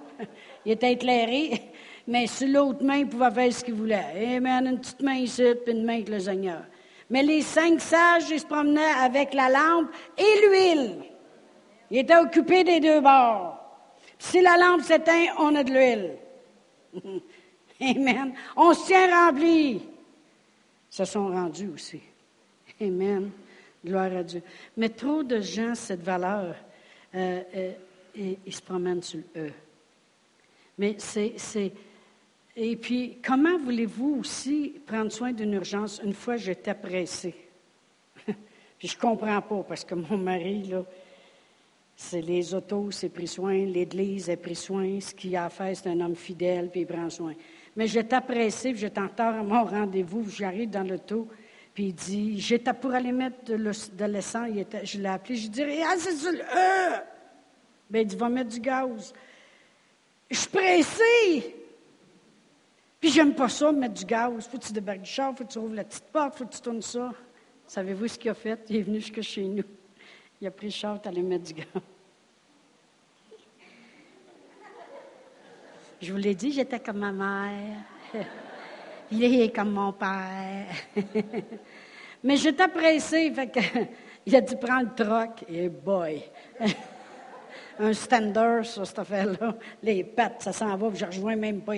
Ils 0.65 0.71
étaient 0.71 0.93
éclairés, 0.93 1.61
mais 2.07 2.25
sur 2.25 2.47
l'autre 2.47 2.83
main, 2.83 2.95
ils 2.95 3.07
pouvaient 3.07 3.29
faire 3.29 3.53
ce 3.53 3.63
qu'ils 3.63 3.75
voulaient. 3.75 4.35
Amen, 4.35 4.65
une 4.65 4.79
petite 4.79 5.03
main 5.03 5.17
ici, 5.17 5.43
puis 5.63 5.75
une 5.75 5.85
main 5.85 5.97
avec 5.97 6.09
le 6.09 6.19
Seigneur. 6.19 6.63
Mais 7.11 7.21
les 7.21 7.43
cinq 7.43 7.79
sages, 7.79 8.31
ils 8.31 8.39
se 8.39 8.47
promenaient 8.47 8.81
avec 9.03 9.35
la 9.35 9.49
lampe 9.49 9.91
et 10.17 10.47
l'huile. 10.47 10.95
Ils 11.91 11.99
étaient 11.99 12.17
occupés 12.17 12.63
des 12.63 12.79
deux 12.79 13.01
bords. 13.01 13.59
si 14.17 14.41
la 14.41 14.57
lampe 14.57 14.81
s'éteint, 14.81 15.27
on 15.37 15.53
a 15.53 15.63
de 15.63 15.71
l'huile. 15.71 16.17
Amen. 17.81 18.33
On 18.57 18.73
se 18.73 18.87
tient 18.87 19.27
rempli 19.27 19.92
se 20.93 21.05
sont 21.05 21.29
rendus 21.29 21.69
aussi. 21.69 21.99
Amen. 22.79 23.31
Gloire 23.83 24.15
à 24.15 24.23
Dieu. 24.23 24.43
Mais 24.77 24.89
trop 24.89 25.23
de 25.23 25.41
gens, 25.41 25.73
cette 25.73 26.03
valeur, 26.03 26.55
euh, 27.15 27.41
euh, 27.55 27.71
ils 28.45 28.53
se 28.53 28.61
promènent 28.61 29.01
sur 29.01 29.19
le 29.33 29.47
E. 29.47 29.51
Mais 30.77 30.95
c'est. 30.99 31.71
Et 32.55 32.75
puis, 32.75 33.17
comment 33.25 33.57
voulez-vous 33.57 34.17
aussi 34.19 34.75
prendre 34.85 35.11
soin 35.11 35.31
d'une 35.31 35.53
urgence? 35.53 35.99
Une 36.03 36.13
fois, 36.13 36.37
j'étais 36.37 36.75
pressée. 36.75 37.33
puis 38.77 38.87
je 38.87 38.95
ne 38.95 39.01
comprends 39.01 39.41
pas, 39.41 39.63
parce 39.63 39.83
que 39.83 39.95
mon 39.95 40.17
mari, 40.17 40.61
là, 40.61 40.85
c'est 41.95 42.21
les 42.21 42.53
autos, 42.53 42.91
c'est 42.91 43.09
pris 43.09 43.27
soin, 43.27 43.65
l'Église 43.65 44.29
a 44.29 44.37
pris 44.37 44.55
soin, 44.55 44.99
ce 44.99 45.15
qu'il 45.15 45.35
a 45.35 45.45
à 45.45 45.49
faire, 45.49 45.75
c'est 45.75 45.89
un 45.89 45.99
homme 46.01 46.15
fidèle, 46.15 46.69
puis 46.69 46.81
il 46.81 46.87
prend 46.87 47.09
soin. 47.09 47.33
Mais 47.75 47.87
j'étais 47.87 48.21
pressée, 48.21 48.75
j'étais 48.75 48.99
en 48.99 49.07
retard 49.07 49.35
à 49.35 49.43
mon 49.43 49.63
rendez-vous, 49.63 50.29
j'arrive 50.29 50.69
dans 50.69 50.87
l'auto, 50.87 51.27
puis 51.73 51.85
il 51.85 51.93
dit, 51.93 52.39
j'étais 52.39 52.73
pour 52.73 52.93
aller 52.93 53.11
mettre 53.11 53.43
de 53.45 54.05
l'essence, 54.05 54.49
je 54.83 54.99
l'ai 54.99 55.07
appelé, 55.07 55.35
je 55.35 55.47
dis, 55.47 55.63
ah, 55.83 55.95
c'est 55.97 56.15
sur 56.15 56.31
le 56.31 56.39
E! 56.39 57.01
Bien, 57.89 58.01
il 58.01 58.07
dit, 58.07 58.15
va 58.15 58.29
mettre 58.29 58.49
du 58.49 58.59
gaz. 58.59 59.13
Je 60.29 60.37
suis 60.37 60.49
pressée! 60.49 61.55
Puis 62.99 63.11
j'aime 63.11 63.33
pas 63.35 63.49
ça, 63.49 63.71
mettre 63.71 63.95
du 63.95 64.05
gaz. 64.05 64.47
Faut 64.47 64.57
que 64.57 64.63
tu 64.63 64.71
débarques 64.71 65.01
du 65.01 65.09
char, 65.09 65.35
faut 65.35 65.43
que 65.43 65.51
tu 65.51 65.59
ouvres 65.59 65.75
la 65.75 65.83
petite 65.83 66.05
porte, 66.05 66.37
faut 66.37 66.45
que 66.45 66.53
tu 66.53 66.61
tournes 66.61 66.81
ça. 66.81 67.11
Savez-vous 67.67 68.07
ce 68.07 68.17
qu'il 68.17 68.31
a 68.31 68.33
fait? 68.33 68.59
Il 68.69 68.77
est 68.77 68.81
venu 68.81 69.01
jusque 69.01 69.21
chez 69.21 69.43
nous. 69.43 69.63
Il 70.39 70.47
a 70.47 70.51
pris 70.51 70.67
le 70.67 70.71
char, 70.71 71.01
tu 71.01 71.09
allais 71.09 71.21
mettre 71.21 71.43
du 71.43 71.53
gaz. 71.53 71.65
Je 76.03 76.11
vous 76.11 76.17
l'ai 76.17 76.35
dit, 76.35 76.51
j'étais 76.51 76.81
comme 76.81 76.97
ma 76.97 77.13
mère. 77.13 77.77
Il 79.11 79.23
est 79.23 79.55
comme 79.55 79.71
mon 79.71 79.93
père. 79.93 80.67
Mais 82.23 82.35
j'étais 82.35 82.67
pressée, 82.67 83.31
fait 83.31 83.47
que, 83.47 83.59
il 84.25 84.35
a 84.35 84.41
dit 84.41 84.55
prendre 84.57 84.89
le 84.89 85.05
troc. 85.05 85.45
Et 85.47 85.69
boy! 85.69 86.21
Un 87.79 87.93
stander 87.93 88.61
sur 88.63 88.85
cette 88.85 88.99
affaire-là. 88.99 89.55
Les 89.81 90.03
pattes, 90.03 90.41
ça 90.41 90.51
s'en 90.51 90.75
va, 90.75 90.89
puis 90.89 90.99
je 90.99 91.05
rejoins 91.05 91.37
même 91.37 91.61
pas. 91.61 91.73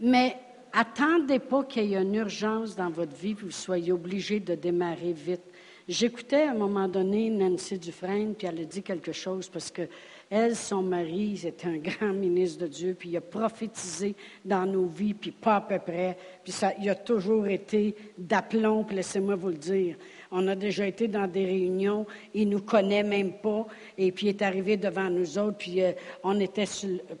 Mais 0.00 0.36
attendez 0.72 1.38
pas 1.38 1.62
qu'il 1.64 1.84
y 1.84 1.94
ait 1.94 2.02
une 2.02 2.16
urgence 2.16 2.74
dans 2.74 2.90
votre 2.90 3.14
vie, 3.14 3.36
que 3.36 3.42
vous 3.42 3.50
soyez 3.52 3.92
obligé 3.92 4.40
de 4.40 4.56
démarrer 4.56 5.12
vite. 5.12 5.52
J'écoutais 5.88 6.42
à 6.42 6.50
un 6.50 6.54
moment 6.54 6.88
donné 6.88 7.30
Nancy 7.30 7.78
Dufresne, 7.78 8.34
puis 8.34 8.48
elle 8.48 8.60
a 8.60 8.64
dit 8.64 8.82
quelque 8.82 9.12
chose 9.12 9.48
parce 9.48 9.70
que 9.70 9.88
elle, 10.28 10.56
son 10.56 10.82
mari, 10.82 11.36
c'était 11.36 11.68
un 11.68 11.78
grand 11.78 12.12
ministre 12.14 12.62
de 12.62 12.66
Dieu, 12.66 12.96
puis 12.98 13.10
il 13.10 13.16
a 13.16 13.20
prophétisé 13.20 14.14
dans 14.44 14.66
nos 14.66 14.86
vies, 14.86 15.14
puis 15.14 15.30
pas 15.30 15.56
à 15.56 15.60
peu 15.60 15.78
près. 15.78 16.16
Puis 16.42 16.52
ça, 16.52 16.72
il 16.80 16.88
a 16.90 16.94
toujours 16.94 17.46
été 17.46 17.94
d'aplomb, 18.18 18.84
laissez-moi 18.90 19.36
vous 19.36 19.48
le 19.50 19.54
dire. 19.54 19.96
On 20.32 20.48
a 20.48 20.56
déjà 20.56 20.86
été 20.86 21.06
dans 21.06 21.28
des 21.28 21.44
réunions, 21.44 22.06
il 22.34 22.48
nous 22.48 22.60
connaît 22.60 23.04
même 23.04 23.34
pas, 23.34 23.66
et 23.96 24.10
puis 24.10 24.26
il 24.26 24.30
est 24.30 24.42
arrivé 24.42 24.76
devant 24.76 25.08
nous 25.08 25.38
autres, 25.38 25.58
puis 25.58 25.82
euh, 25.82 25.92
on 26.24 26.40
était 26.40 26.64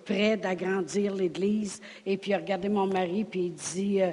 prêts 0.04 0.36
d'agrandir 0.36 1.14
l'Église, 1.14 1.80
et 2.04 2.16
puis 2.16 2.32
il 2.32 2.34
a 2.34 2.38
regardé 2.38 2.68
mon 2.68 2.86
mari, 2.86 3.24
puis 3.24 3.46
il 3.46 3.54
dit... 3.54 4.02
Euh, 4.02 4.10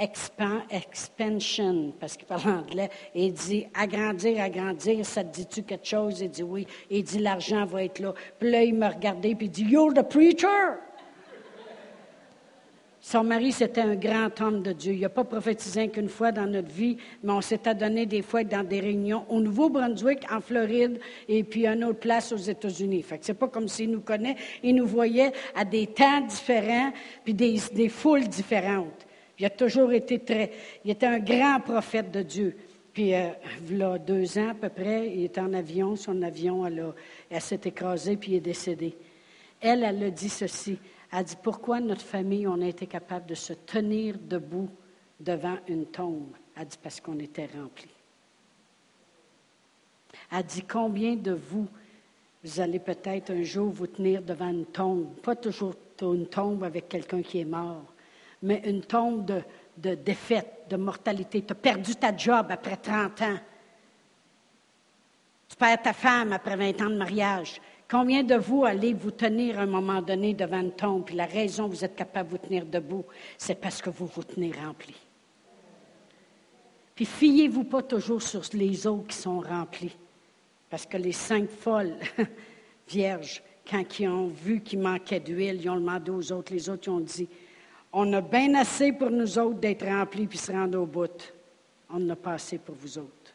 expansion, 0.00 1.92
parce 1.98 2.16
qu'il 2.16 2.26
parle 2.26 2.50
anglais, 2.50 2.90
et 3.14 3.26
il 3.26 3.32
dit 3.32 3.66
agrandir, 3.74 4.42
agrandir, 4.42 5.04
ça 5.04 5.24
te 5.24 5.34
dit-tu 5.34 5.62
quelque 5.62 5.86
chose? 5.86 6.20
Il 6.20 6.30
dit 6.30 6.42
oui. 6.42 6.66
il 6.90 7.02
dit 7.02 7.18
l'argent 7.18 7.64
va 7.64 7.84
être 7.84 7.98
là. 7.98 8.14
Puis 8.38 8.50
là, 8.50 8.62
il 8.62 8.74
m'a 8.74 8.90
regardé, 8.90 9.34
puis 9.34 9.46
il 9.46 9.50
dit 9.50 9.64
You're 9.64 9.92
the 9.92 10.02
preacher! 10.02 10.78
Son 13.00 13.24
mari, 13.24 13.52
c'était 13.52 13.80
un 13.80 13.94
grand 13.94 14.38
homme 14.42 14.60
de 14.60 14.72
Dieu. 14.72 14.92
Il 14.92 15.00
n'a 15.00 15.08
pas 15.08 15.24
prophétisé 15.24 15.88
qu'une 15.88 16.10
fois 16.10 16.30
dans 16.30 16.44
notre 16.44 16.70
vie, 16.70 16.98
mais 17.22 17.32
on 17.32 17.40
s'est 17.40 17.66
adonné 17.66 18.04
des 18.04 18.20
fois 18.20 18.44
dans 18.44 18.62
des 18.62 18.80
réunions 18.80 19.24
au 19.30 19.40
Nouveau-Brunswick, 19.40 20.30
en 20.30 20.42
Floride, 20.42 21.00
et 21.26 21.42
puis 21.42 21.66
à 21.66 21.72
une 21.72 21.84
autre 21.84 22.00
place 22.00 22.32
aux 22.32 22.36
États-Unis. 22.36 23.02
Fait 23.02 23.16
que 23.16 23.24
c'est 23.24 23.32
pas 23.32 23.48
comme 23.48 23.66
s'il 23.66 23.92
nous 23.92 24.02
connaît. 24.02 24.36
Il 24.62 24.74
nous 24.74 24.86
voyait 24.86 25.32
à 25.54 25.64
des 25.64 25.86
temps 25.86 26.20
différents, 26.20 26.92
puis 27.24 27.32
des 27.32 27.88
foules 27.88 28.28
différentes. 28.28 29.07
Il 29.38 29.46
a 29.46 29.50
toujours 29.50 29.92
été 29.92 30.18
très. 30.18 30.52
Il 30.84 30.90
était 30.90 31.06
un 31.06 31.20
grand 31.20 31.60
prophète 31.60 32.10
de 32.10 32.22
Dieu. 32.22 32.56
Puis, 32.92 33.14
euh, 33.14 33.28
a 33.92 33.98
deux 33.98 34.38
ans 34.38 34.50
à 34.50 34.54
peu 34.54 34.68
près, 34.68 35.08
il 35.14 35.24
était 35.24 35.40
en 35.40 35.52
avion. 35.52 35.94
Son 35.94 36.20
avion, 36.22 36.66
elle, 36.66 36.92
elle 37.30 37.40
s'est 37.40 37.60
écrasée, 37.64 38.16
puis 38.16 38.32
il 38.32 38.34
est 38.36 38.40
décédé. 38.40 38.96
Elle, 39.60 39.84
elle 39.84 40.02
a 40.02 40.10
dit 40.10 40.28
ceci. 40.28 40.78
Elle 41.12 41.18
a 41.20 41.22
dit 41.22 41.36
Pourquoi 41.40 41.80
notre 41.80 42.02
famille, 42.02 42.48
on 42.48 42.60
a 42.60 42.66
été 42.66 42.86
capable 42.86 43.26
de 43.26 43.34
se 43.34 43.52
tenir 43.52 44.16
debout 44.18 44.68
devant 45.20 45.58
une 45.68 45.86
tombe? 45.86 46.32
Elle 46.56 46.62
a 46.62 46.64
dit 46.64 46.78
Parce 46.82 47.00
qu'on 47.00 47.18
était 47.20 47.48
remplis. 47.54 47.86
Elle 50.32 50.38
a 50.38 50.42
dit 50.42 50.62
Combien 50.62 51.14
de 51.14 51.32
vous, 51.32 51.68
vous 52.42 52.60
allez 52.60 52.80
peut-être 52.80 53.30
un 53.30 53.42
jour 53.44 53.70
vous 53.70 53.86
tenir 53.86 54.22
devant 54.22 54.48
une 54.48 54.66
tombe? 54.66 55.14
Pas 55.22 55.36
toujours 55.36 55.74
une 56.02 56.26
tombe 56.26 56.64
avec 56.64 56.88
quelqu'un 56.88 57.22
qui 57.22 57.40
est 57.40 57.44
mort, 57.44 57.84
mais 58.42 58.62
une 58.64 58.82
tombe 58.82 59.42
de, 59.76 59.94
défaite, 59.94 60.66
de 60.70 60.76
mortalité. 60.76 61.42
Tu 61.42 61.52
as 61.52 61.56
perdu 61.56 61.94
ta 61.96 62.16
job 62.16 62.46
après 62.50 62.76
30 62.76 63.22
ans. 63.22 63.38
Tu 65.48 65.56
perds 65.56 65.82
ta 65.82 65.92
femme 65.92 66.32
après 66.32 66.56
20 66.56 66.82
ans 66.82 66.90
de 66.90 66.96
mariage. 66.96 67.60
Combien 67.90 68.22
de 68.22 68.34
vous 68.34 68.64
allez 68.64 68.92
vous 68.92 69.10
tenir 69.10 69.58
à 69.58 69.62
un 69.62 69.66
moment 69.66 70.02
donné 70.02 70.34
devant 70.34 70.60
une 70.60 70.72
tombe, 70.72 71.06
puis 71.06 71.16
la 71.16 71.24
raison 71.24 71.68
que 71.68 71.74
vous 71.74 71.84
êtes 71.84 71.96
capable 71.96 72.28
de 72.28 72.36
vous 72.36 72.46
tenir 72.46 72.66
debout, 72.66 73.06
c'est 73.38 73.54
parce 73.54 73.80
que 73.80 73.88
vous 73.88 74.06
vous 74.06 74.22
tenez 74.22 74.52
rempli. 74.52 74.94
Puis 76.94 77.06
fiez-vous 77.06 77.64
pas 77.64 77.80
toujours 77.82 78.20
sur 78.20 78.42
les 78.52 78.86
eaux 78.86 79.04
qui 79.08 79.16
sont 79.16 79.40
remplies, 79.40 79.96
parce 80.68 80.84
que 80.84 80.98
les 80.98 81.12
cinq 81.12 81.48
folles 81.48 81.96
vierges, 82.88 83.42
quand 83.70 84.00
ils 84.00 84.08
ont 84.08 84.28
vu 84.28 84.60
qu'il 84.60 84.80
manquait 84.80 85.20
d'huile, 85.20 85.60
ils 85.62 85.70
ont 85.70 85.76
demandé 85.76 86.10
aux 86.10 86.32
autres, 86.32 86.52
les 86.52 86.68
autres 86.68 86.88
ils 86.88 86.90
ont 86.90 87.00
dit, 87.00 87.28
on 87.92 88.12
a 88.12 88.20
bien 88.20 88.54
assez 88.54 88.92
pour 88.92 89.10
nous 89.10 89.38
autres 89.38 89.60
d'être 89.60 89.86
remplis 89.86 90.26
puis 90.26 90.38
se 90.38 90.52
rendre 90.52 90.80
au 90.80 90.86
bout. 90.86 91.34
On 91.90 91.98
n'a 91.98 92.16
pas 92.16 92.34
assez 92.34 92.58
pour 92.58 92.74
vous 92.74 92.98
autres. 92.98 93.34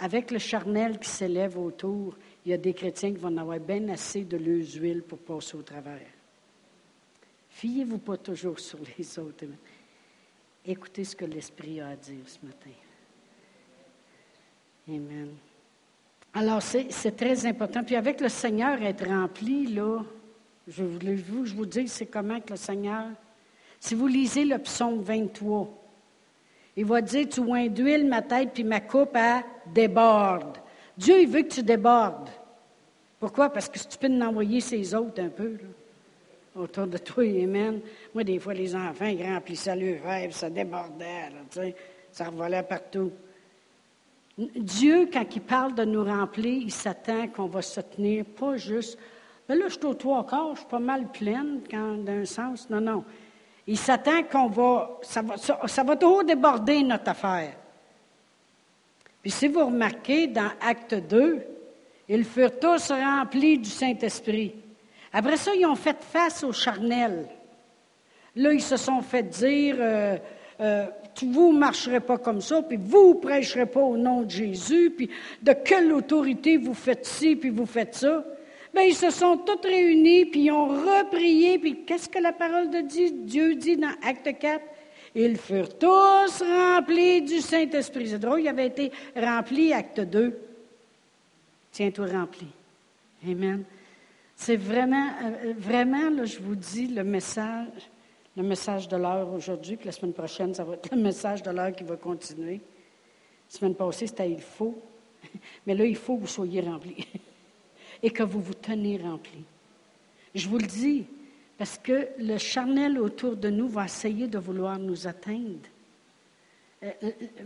Avec 0.00 0.30
le 0.30 0.38
charnel 0.38 0.98
qui 0.98 1.08
s'élève 1.08 1.58
autour, 1.58 2.16
il 2.44 2.50
y 2.50 2.54
a 2.54 2.58
des 2.58 2.74
chrétiens 2.74 3.12
qui 3.12 3.18
vont 3.18 3.36
avoir 3.36 3.58
bien 3.58 3.88
assez 3.88 4.24
de 4.24 4.36
l'huile 4.36 5.02
pour 5.02 5.18
passer 5.18 5.56
au 5.56 5.62
travers. 5.62 6.06
Fiez-vous 7.50 7.98
pas 7.98 8.16
toujours 8.16 8.58
sur 8.60 8.78
les 8.96 9.18
autres. 9.18 9.44
Écoutez 10.64 11.04
ce 11.04 11.16
que 11.16 11.24
l'Esprit 11.24 11.80
a 11.80 11.88
à 11.88 11.96
dire 11.96 12.26
ce 12.26 12.44
matin. 12.44 12.70
Amen. 14.88 15.34
Alors, 16.34 16.62
c'est 16.62 17.16
très 17.16 17.46
important. 17.46 17.82
Puis 17.82 17.96
avec 17.96 18.20
le 18.20 18.28
Seigneur 18.28 18.80
être 18.82 19.06
rempli, 19.06 19.66
là, 19.66 20.02
je 20.68 20.84
vous, 20.84 21.46
je 21.46 21.54
vous 21.54 21.66
dis, 21.66 21.88
c'est 21.88 22.06
comment 22.06 22.40
que 22.40 22.50
le 22.50 22.56
Seigneur. 22.56 23.06
Si 23.80 23.94
vous 23.94 24.06
lisez 24.06 24.44
le 24.44 24.58
psaume 24.58 25.02
23, 25.02 25.68
il 26.76 26.84
va 26.84 27.00
dire 27.00 27.28
Tu 27.28 27.40
oins 27.40 27.68
d'huile 27.68 28.06
ma 28.06 28.22
tête, 28.22 28.50
puis 28.52 28.64
ma 28.64 28.80
coupe, 28.80 29.16
à 29.16 29.42
déborde. 29.72 30.58
Dieu, 30.96 31.20
il 31.20 31.28
veut 31.28 31.42
que 31.42 31.54
tu 31.54 31.62
débordes. 31.62 32.28
Pourquoi? 33.18 33.50
Parce 33.50 33.68
que 33.68 33.78
si 33.78 33.88
tu 33.88 33.98
peux 33.98 34.08
en 34.08 34.20
envoyer 34.20 34.60
ses 34.60 34.94
autres 34.94 35.22
un 35.22 35.28
peu, 35.28 35.52
là, 35.52 36.62
autour 36.62 36.86
de 36.86 36.98
toi, 36.98 37.24
Amen. 37.24 37.80
Moi, 38.14 38.24
des 38.24 38.38
fois, 38.38 38.54
les 38.54 38.74
enfants, 38.74 39.06
ils 39.06 39.24
remplissaient 39.24 39.76
le 39.76 39.94
verre, 39.94 40.32
ça 40.32 40.50
débordait, 40.50 41.30
ça 42.12 42.24
revolait 42.26 42.62
partout. 42.62 43.10
Dieu, 44.36 45.08
quand 45.12 45.24
il 45.34 45.42
parle 45.42 45.74
de 45.74 45.84
nous 45.84 46.04
remplir, 46.04 46.62
il 46.62 46.70
s'attend 46.70 47.26
qu'on 47.28 47.46
va 47.46 47.62
se 47.62 47.80
tenir, 47.80 48.24
pas 48.24 48.56
juste, 48.56 48.98
mais 49.48 49.56
là, 49.56 49.64
je 49.68 49.74
suis 49.74 49.84
au 49.86 49.94
trois 49.94 50.26
quarts, 50.26 50.50
je 50.54 50.60
suis 50.60 50.68
pas 50.68 50.78
mal 50.78 51.06
pleine, 51.10 51.60
d'un 52.04 52.24
sens. 52.24 52.68
Non, 52.68 52.80
non. 52.80 53.04
Il 53.66 53.78
s'attend 53.78 54.22
qu'on 54.24 54.48
va 54.48 54.98
ça, 55.02 55.22
va, 55.22 55.36
ça, 55.36 55.84
toujours 55.96 56.24
déborder 56.24 56.82
notre 56.82 57.10
affaire. 57.10 57.52
Puis 59.22 59.30
si 59.30 59.48
vous 59.48 59.64
remarquez, 59.64 60.26
dans 60.26 60.50
Acte 60.60 60.94
2, 60.94 61.42
ils 62.08 62.24
furent 62.24 62.58
tous 62.58 62.90
remplis 62.90 63.58
du 63.58 63.68
Saint-Esprit. 63.68 64.54
Après 65.12 65.36
ça, 65.36 65.54
ils 65.54 65.66
ont 65.66 65.76
fait 65.76 65.96
face 66.00 66.44
au 66.44 66.52
charnel. 66.52 67.28
Là, 68.36 68.52
ils 68.52 68.62
se 68.62 68.76
sont 68.76 69.00
fait 69.00 69.22
dire, 69.22 69.76
euh, 69.78 70.16
euh, 70.60 70.86
vous 71.22 71.52
ne 71.52 71.58
marcherez 71.58 72.00
pas 72.00 72.18
comme 72.18 72.40
ça, 72.40 72.62
puis 72.62 72.78
vous 72.80 73.14
ne 73.14 73.20
prêcherez 73.20 73.66
pas 73.66 73.80
au 73.80 73.96
nom 73.96 74.22
de 74.22 74.30
Jésus, 74.30 74.92
puis 74.96 75.10
de 75.42 75.52
quelle 75.52 75.92
autorité 75.92 76.56
vous 76.56 76.74
faites 76.74 77.06
ci, 77.06 77.36
puis 77.36 77.50
vous 77.50 77.66
faites 77.66 77.94
ça. 77.94 78.24
Bien, 78.78 78.86
ils 78.86 78.94
se 78.94 79.10
sont 79.10 79.38
tous 79.38 79.66
réunis, 79.66 80.26
puis 80.26 80.42
ils 80.42 80.52
ont 80.52 80.68
reprié, 80.68 81.58
puis 81.58 81.82
qu'est-ce 81.84 82.08
que 82.08 82.20
la 82.20 82.32
parole 82.32 82.70
de 82.70 82.82
Dieu 83.24 83.56
dit 83.56 83.76
dans 83.76 83.92
Acte 84.04 84.38
4? 84.38 84.64
Ils 85.16 85.36
furent 85.36 85.76
tous 85.76 86.42
remplis 86.44 87.22
du 87.22 87.40
Saint-Esprit. 87.40 88.10
C'est 88.10 88.20
drôle, 88.20 88.40
ils 88.40 88.46
avaient 88.46 88.68
été 88.68 88.92
remplis, 89.16 89.72
acte 89.72 89.98
2. 89.98 90.38
Tiens-toi 91.72 92.06
rempli. 92.06 92.46
Amen. 93.28 93.64
C'est 94.36 94.54
vraiment, 94.54 95.08
euh, 95.24 95.54
vraiment, 95.58 96.10
là, 96.10 96.24
je 96.24 96.38
vous 96.38 96.54
dis, 96.54 96.86
le 96.86 97.02
message, 97.02 97.90
le 98.36 98.44
message 98.44 98.86
de 98.86 98.96
l'heure 98.96 99.28
aujourd'hui, 99.34 99.76
puis 99.76 99.86
la 99.86 99.92
semaine 99.92 100.14
prochaine, 100.14 100.54
ça 100.54 100.62
va 100.62 100.74
être 100.74 100.94
le 100.94 101.02
message 101.02 101.42
de 101.42 101.50
l'heure 101.50 101.72
qui 101.72 101.82
va 101.82 101.96
continuer. 101.96 102.60
La 103.50 103.58
semaine 103.58 103.74
passée, 103.74 104.06
c'était 104.06 104.30
il 104.30 104.40
faut. 104.40 104.80
Mais 105.66 105.74
là, 105.74 105.84
il 105.84 105.96
faut 105.96 106.14
que 106.14 106.20
vous 106.20 106.26
soyez 106.28 106.60
remplis 106.60 107.04
et 108.02 108.10
que 108.10 108.22
vous 108.22 108.40
vous 108.40 108.54
tenez 108.54 108.98
remplis. 108.98 109.44
Je 110.34 110.48
vous 110.48 110.58
le 110.58 110.66
dis, 110.66 111.06
parce 111.56 111.78
que 111.78 112.08
le 112.18 112.38
charnel 112.38 112.98
autour 112.98 113.36
de 113.36 113.50
nous 113.50 113.68
va 113.68 113.86
essayer 113.86 114.28
de 114.28 114.38
vouloir 114.38 114.78
nous 114.78 115.06
atteindre. 115.06 115.68
Euh, 116.82 116.92
euh, 117.02 117.10
euh, 117.20 117.44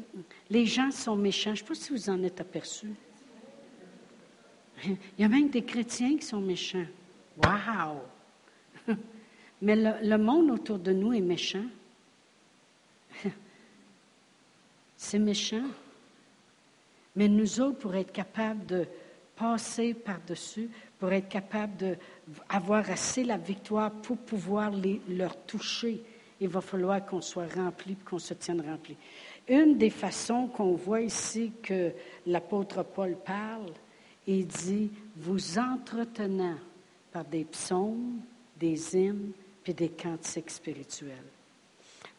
les 0.51 0.67
gens 0.67 0.91
sont 0.91 1.17
méchants. 1.17 1.55
Je 1.55 1.62
ne 1.62 1.67
sais 1.67 1.69
pas 1.69 1.75
si 1.75 1.93
vous 1.93 2.11
en 2.11 2.23
êtes 2.23 2.41
aperçus. 2.41 2.93
Il 4.85 4.97
y 5.19 5.25
a 5.25 5.29
même 5.29 5.49
des 5.49 5.62
chrétiens 5.62 6.17
qui 6.17 6.27
sont 6.27 6.41
méchants. 6.41 6.85
Wow! 7.38 8.03
Mais 9.62 9.77
le 9.77 10.17
monde 10.19 10.51
autour 10.51 10.79
de 10.79 10.93
nous 10.93 11.12
est 11.15 11.21
méchant. 11.21 11.65
C'est 14.97 15.19
méchant. 15.21 15.65
Mais 17.15 17.29
nous 17.29 17.61
autres, 17.61 17.79
pour 17.79 17.95
être 17.95 18.12
capables 18.12 18.67
de 18.67 18.87
passer 19.37 19.95
par-dessus, 19.95 20.71
pour 20.99 21.12
être 21.12 21.29
capable 21.29 21.99
d'avoir 22.51 22.88
assez 22.90 23.25
la 23.25 23.37
victoire 23.37 23.90
pour 23.90 24.16
pouvoir 24.16 24.71
les, 24.71 25.01
leur 25.09 25.37
toucher. 25.45 26.03
Il 26.40 26.49
va 26.49 26.61
falloir 26.61 27.05
qu'on 27.05 27.21
soit 27.21 27.53
rempli, 27.55 27.97
qu'on 27.97 28.18
se 28.18 28.35
tienne 28.35 28.61
rempli. 28.61 28.97
Une 29.49 29.77
des 29.77 29.90
façons 29.90 30.47
qu'on 30.47 30.75
voit 30.75 31.01
ici 31.01 31.53
que 31.62 31.92
l'apôtre 32.27 32.85
Paul 32.85 33.16
parle, 33.16 33.73
il 34.27 34.47
dit, 34.47 34.90
vous 35.16 35.59
entretenant 35.59 36.59
par 37.11 37.25
des 37.25 37.45
psaumes, 37.45 38.21
des 38.59 38.97
hymnes, 38.97 39.33
puis 39.62 39.75
des 39.75 39.88
cantiques 39.88 40.51
spirituels. 40.51 41.32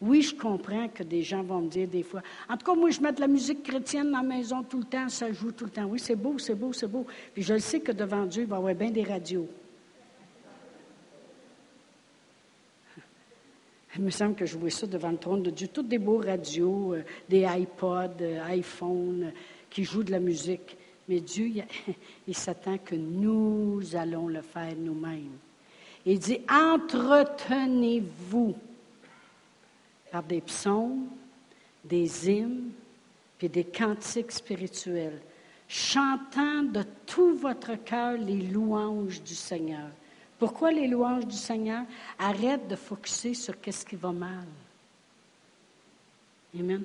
Oui, 0.05 0.21
je 0.21 0.35
comprends 0.35 0.89
que 0.89 1.01
des 1.01 1.23
gens 1.23 1.43
vont 1.43 1.61
me 1.61 1.69
dire 1.69 1.87
des 1.87 2.03
fois, 2.03 2.21
en 2.49 2.57
tout 2.57 2.65
cas, 2.65 2.77
moi, 2.77 2.89
je 2.89 2.99
mets 2.99 3.13
de 3.13 3.21
la 3.21 3.27
musique 3.27 3.63
chrétienne 3.63 4.11
dans 4.11 4.17
la 4.17 4.27
maison 4.27 4.61
tout 4.61 4.79
le 4.79 4.83
temps, 4.83 5.07
ça 5.07 5.31
joue 5.31 5.53
tout 5.53 5.63
le 5.63 5.71
temps. 5.71 5.85
Oui, 5.85 5.97
c'est 5.97 6.17
beau, 6.17 6.37
c'est 6.37 6.55
beau, 6.55 6.73
c'est 6.73 6.87
beau. 6.87 7.05
Puis 7.33 7.41
je 7.41 7.53
le 7.53 7.59
sais 7.59 7.79
que 7.79 7.93
devant 7.93 8.25
Dieu, 8.25 8.43
il 8.43 8.49
va 8.49 8.57
y 8.57 8.59
avoir 8.59 8.75
bien 8.75 8.91
des 8.91 9.03
radios. 9.03 9.47
Il 13.95 14.01
me 14.01 14.09
semble 14.09 14.35
que 14.35 14.45
je 14.45 14.57
vois 14.57 14.71
ça 14.71 14.87
devant 14.87 15.11
le 15.11 15.17
trône 15.17 15.41
de 15.41 15.51
Dieu. 15.51 15.69
Toutes 15.71 15.87
des 15.87 15.99
beaux 15.99 16.17
radios, 16.17 16.95
euh, 16.95 17.03
des 17.29 17.47
iPods, 17.49 18.19
euh, 18.19 18.43
iPhones, 18.49 19.27
euh, 19.27 19.31
qui 19.69 19.85
jouent 19.85 20.03
de 20.03 20.11
la 20.11 20.19
musique. 20.19 20.75
Mais 21.07 21.21
Dieu, 21.21 21.63
il 22.27 22.35
s'attend 22.35 22.77
que 22.77 22.95
nous 22.95 23.95
allons 23.95 24.27
le 24.27 24.41
faire 24.41 24.73
nous-mêmes. 24.77 25.37
Il 26.05 26.19
dit, 26.19 26.39
entretenez-vous 26.51 28.53
par 30.13 30.21
des 30.21 30.41
psaumes, 30.41 31.07
des 31.83 32.29
hymnes, 32.29 32.69
puis 33.39 33.49
des 33.49 33.63
cantiques 33.63 34.31
spirituels, 34.31 35.19
chantant 35.67 36.61
de 36.61 36.83
tout 37.07 37.35
votre 37.35 37.83
cœur 37.83 38.15
les 38.19 38.41
louanges 38.41 39.23
du 39.23 39.33
Seigneur. 39.33 39.89
Pourquoi 40.37 40.71
les 40.71 40.87
louanges 40.87 41.25
du 41.25 41.35
Seigneur? 41.35 41.85
Arrête 42.19 42.67
de 42.67 42.75
focuser 42.75 43.33
sur 43.33 43.59
qu'est-ce 43.59 43.83
qui 43.83 43.95
va 43.95 44.11
mal. 44.11 44.45
Amen. 46.59 46.83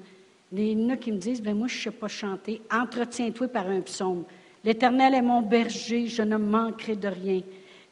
Il 0.50 0.80
y 0.80 0.86
en 0.86 0.88
a 0.88 0.96
qui 0.96 1.12
me 1.12 1.18
disent, 1.18 1.42
ben 1.42 1.54
moi, 1.54 1.68
je 1.68 1.76
ne 1.76 1.82
sais 1.82 1.90
pas 1.90 2.08
chanter. 2.08 2.62
Entretiens-toi 2.72 3.48
par 3.48 3.66
un 3.66 3.82
psaume. 3.82 4.24
L'Éternel 4.64 5.12
est 5.12 5.20
mon 5.20 5.42
berger, 5.42 6.06
je 6.06 6.22
ne 6.22 6.38
manquerai 6.38 6.96
de 6.96 7.08
rien. 7.08 7.42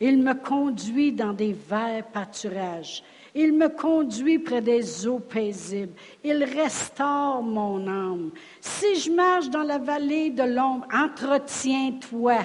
Il 0.01 0.17
me 0.17 0.33
conduit 0.33 1.13
dans 1.13 1.35
des 1.35 1.53
verts 1.53 2.07
pâturages. 2.07 3.03
Il 3.39 3.53
me 3.53 3.69
conduit 3.69 4.39
près 4.39 4.63
des 4.63 5.07
eaux 5.07 5.19
paisibles. 5.19 5.93
Il 6.25 6.43
restaure 6.43 7.43
mon 7.43 7.87
âme. 7.87 8.31
Si 8.63 8.99
je 8.99 9.11
marche 9.11 9.51
dans 9.51 9.63
la 9.63 9.77
vallée 9.77 10.31
de 10.31 10.43
l'ombre, 10.43 10.87
entretiens-toi 10.91 12.39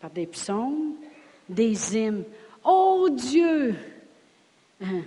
par 0.00 0.10
des 0.10 0.26
psaumes, 0.26 0.94
des 1.48 1.96
hymnes. 1.96 2.24
Ô 2.64 3.08
Dieu, 3.08 3.76
hein, 4.82 5.02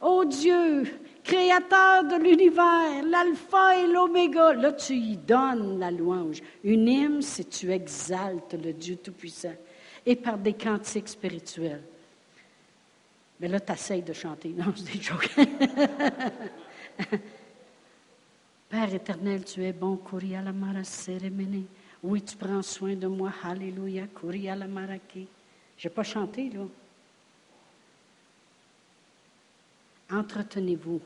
ô 0.00 0.24
Dieu, 0.24 0.84
créateur 1.24 2.04
de 2.04 2.22
l'univers, 2.22 3.02
l'alpha 3.04 3.78
et 3.78 3.88
l'oméga. 3.88 4.52
Là, 4.52 4.70
tu 4.70 4.94
y 4.94 5.16
donnes 5.16 5.80
la 5.80 5.90
louange. 5.90 6.40
Une 6.62 6.86
hymne, 6.86 7.22
c'est 7.22 7.50
tu 7.50 7.72
exaltes 7.72 8.54
le 8.54 8.72
Dieu 8.74 8.94
Tout-Puissant. 8.94 9.56
Et 10.06 10.14
par 10.14 10.38
des 10.38 10.52
cantiques 10.52 11.08
spirituels. 11.08 11.82
Mais 13.40 13.48
là, 13.48 13.58
tu 13.58 13.72
essayes 13.72 14.02
de 14.02 14.12
chanter. 14.12 14.50
Non, 14.50 14.72
c'est 14.76 14.92
des 14.92 15.00
jokes. 15.00 15.34
Père 18.68 18.94
éternel, 18.94 19.44
tu 19.44 19.64
es 19.64 19.72
bon. 19.72 19.98
la 20.12 20.52
Oui, 22.02 22.22
tu 22.22 22.36
prends 22.36 22.62
soin 22.62 22.94
de 22.94 23.06
moi. 23.06 23.32
Alléluia. 23.42 24.06
la 24.54 24.66
maraki. 24.66 25.26
Je 25.78 25.88
n'ai 25.88 25.94
pas 25.94 26.02
chanté, 26.02 26.50
là. 26.50 26.66
Entretenez-vous 30.12 31.00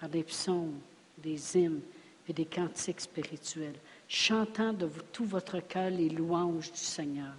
par 0.00 0.08
des 0.08 0.24
psaumes, 0.24 0.80
des 1.18 1.56
hymnes 1.56 1.80
et 2.28 2.32
des 2.32 2.46
cantiques 2.46 3.00
spirituels, 3.00 3.76
chantant 4.08 4.72
de 4.72 4.88
tout 5.12 5.26
votre 5.26 5.60
cœur 5.60 5.90
les 5.90 6.08
louanges 6.08 6.72
du 6.72 6.78
Seigneur. 6.78 7.34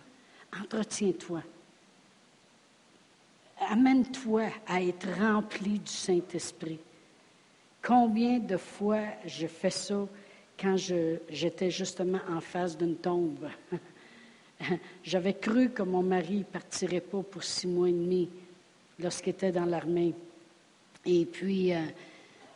Entretiens-toi. 0.57 1.41
Amène-toi 3.69 4.43
à 4.65 4.81
être 4.81 5.09
rempli 5.19 5.79
du 5.79 5.91
Saint-Esprit. 5.91 6.79
Combien 7.81 8.39
de 8.39 8.55
fois 8.55 9.01
je 9.25 9.45
fais 9.47 9.69
ça 9.69 10.07
quand 10.59 10.77
j'étais 10.77 11.69
justement 11.69 12.19
en 12.29 12.39
face 12.39 12.77
d'une 12.77 12.95
tombe? 12.95 13.49
J'avais 15.03 15.33
cru 15.33 15.69
que 15.69 15.83
mon 15.83 16.01
mari 16.01 16.39
ne 16.39 16.43
partirait 16.43 17.01
pas 17.01 17.21
pour 17.21 17.43
six 17.43 17.67
mois 17.67 17.89
et 17.89 17.91
demi 17.91 18.29
lorsqu'il 18.99 19.31
était 19.31 19.51
dans 19.51 19.65
l'armée. 19.65 20.13
Et 21.05 21.25
puis, 21.25 21.73
euh, 21.73 21.81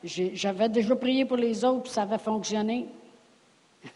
j'avais 0.04 0.69
déjà 0.69 0.95
prié 0.95 1.26
pour 1.26 1.38
les 1.38 1.63
autres, 1.63 1.84
puis 1.84 1.91
ça 1.91 2.04
avait 2.04 2.17
fonctionné. 2.17 2.88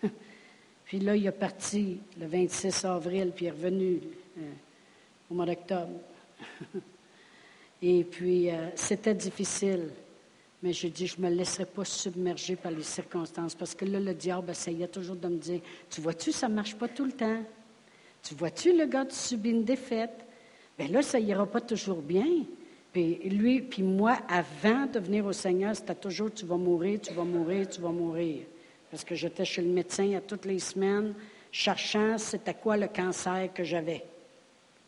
puis 0.86 1.00
là, 1.00 1.16
il 1.16 1.26
est 1.26 1.32
parti 1.32 2.00
le 2.20 2.28
26 2.28 2.86
avril, 2.86 3.32
puis 3.34 3.46
il 3.46 3.48
est 3.48 3.52
revenu 3.52 4.00
euh, 4.38 4.52
au 5.32 5.34
mois 5.34 5.46
d'octobre. 5.46 6.00
Et 7.88 8.04
puis, 8.04 8.50
euh, 8.50 8.70
c'était 8.74 9.14
difficile. 9.14 9.92
Mais 10.64 10.74
j'ai 10.74 10.90
dit, 10.90 11.06
je 11.06 11.22
ne 11.22 11.30
me 11.30 11.36
laisserai 11.36 11.66
pas 11.66 11.86
submerger 11.86 12.56
par 12.56 12.72
les 12.72 12.82
circonstances. 12.82 13.54
Parce 13.54 13.76
que 13.76 13.86
là, 13.86 14.00
le 14.00 14.16
diable 14.16 14.50
essayait 14.50 14.88
toujours 14.88 15.16
de 15.16 15.28
me 15.28 15.38
dire, 15.38 15.62
tu 15.88 16.02
vois-tu, 16.02 16.32
ça 16.32 16.50
ne 16.50 16.56
marche 16.56 16.74
pas 16.74 16.88
tout 16.88 17.06
le 17.06 17.12
temps? 17.12 17.44
Tu 18.24 18.34
vois-tu, 18.34 18.76
le 18.76 18.88
gars, 18.88 19.06
tu 19.06 19.14
subis 19.14 19.52
une 19.52 19.64
défaite. 19.64 20.26
Bien 20.80 20.88
là, 20.88 21.04
ça 21.04 21.20
ira 21.20 21.46
pas 21.46 21.62
toujours 21.62 22.02
bien. 22.02 22.26
Puis 22.92 23.18
lui, 23.30 23.62
puis 23.62 23.84
moi, 23.84 24.18
avant 24.30 24.88
de 24.88 24.98
venir 24.98 25.24
au 25.28 25.34
Seigneur, 25.34 25.76
c'était 25.76 25.94
toujours, 25.94 26.34
tu 26.34 26.48
vas 26.48 26.58
mourir, 26.58 27.00
tu 27.02 27.14
vas 27.14 27.24
mourir, 27.24 27.70
tu 27.70 27.82
vas 27.82 27.92
mourir. 27.92 28.46
Parce 28.90 29.04
que 29.04 29.14
j'étais 29.14 29.46
chez 29.46 29.62
le 29.62 29.70
médecin 29.70 30.12
à 30.16 30.22
toutes 30.22 30.46
les 30.46 30.58
semaines, 30.58 31.14
cherchant 31.52 32.18
c'était 32.18 32.56
quoi 32.56 32.78
le 32.78 32.88
cancer 32.88 33.54
que 33.54 33.64
j'avais. 33.64 34.04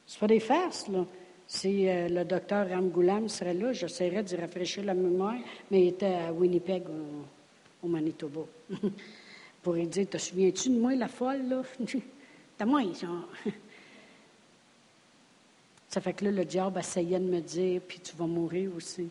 C'est 0.08 0.20
pas 0.20 0.28
des 0.28 0.40
farces, 0.40 0.88
là. 0.88 1.06
Si 1.48 1.88
euh, 1.88 2.10
le 2.10 2.26
docteur 2.26 2.70
Ramgoulam 2.70 3.30
serait 3.30 3.54
là, 3.54 3.72
j'essaierais 3.72 4.22
d'y 4.22 4.36
rafraîchir 4.36 4.84
la 4.84 4.94
mémoire, 4.94 5.38
mais 5.72 5.84
il 5.84 5.88
était 5.90 6.14
à 6.14 6.34
Winnipeg, 6.34 6.84
au, 7.82 7.88
Manitoba. 7.88 8.42
Pour 9.64 9.74
lui 9.74 9.88
dire, 9.88 10.10
te 10.10 10.18
souviens-tu 10.18 10.70
de 10.70 10.80
moi, 10.80 10.94
la 10.94 11.08
folle, 11.08 11.48
là? 11.48 11.62
T'as 12.58 12.66
moi, 12.66 12.82
ça. 12.94 13.08
ça 15.90 16.02
fait 16.02 16.14
que 16.14 16.26
là, 16.26 16.32
le 16.32 16.44
diable 16.44 16.80
essayait 16.80 17.20
de 17.20 17.26
me 17.26 17.40
dire, 17.40 17.80
puis 17.88 18.00
tu 18.00 18.14
vas 18.18 18.28
mourir 18.28 18.72
aussi. 18.76 19.08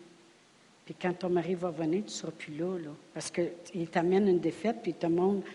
Puis 0.85 0.95
quand 1.01 1.15
ton 1.15 1.31
mari 1.31 1.55
va 1.55 1.71
venir, 1.71 2.01
tu 2.01 2.09
ne 2.09 2.11
seras 2.11 2.33
plus 2.33 2.55
là, 2.55 2.79
là. 2.79 2.91
Parce 3.15 3.31
qu'il 3.31 3.89
t'amène 3.89 4.29
une 4.29 4.41
défaite, 4.41 4.77
puis 4.83 4.91
il 4.91 4.95
te 4.95 5.07
montre. 5.07 5.47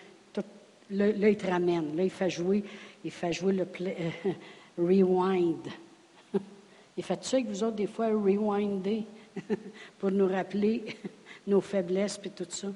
là, 0.90 1.30
il 1.30 1.38
te 1.38 1.46
ramène. 1.46 1.96
Là, 1.96 2.04
il 2.04 2.10
fait 2.10 2.30
jouer, 2.30 2.64
il 3.06 3.12
fait 3.12 3.32
jouer 3.34 3.54
le 3.54 3.68
rewind. 4.78 5.68
Il 6.98 7.04
fait 7.04 7.24
ça 7.24 7.38
avec 7.38 7.48
vous 7.48 7.64
autres, 7.64 7.76
des 7.76 7.88
fois, 7.88 8.08
rewinder 8.08 9.06
pour 10.00 10.12
nous 10.12 10.28
rappeler 10.28 10.98
nos 11.48 11.62
faiblesses, 11.62 12.18
puis 12.18 12.32
tout 12.32 12.46
ça. 12.50 12.68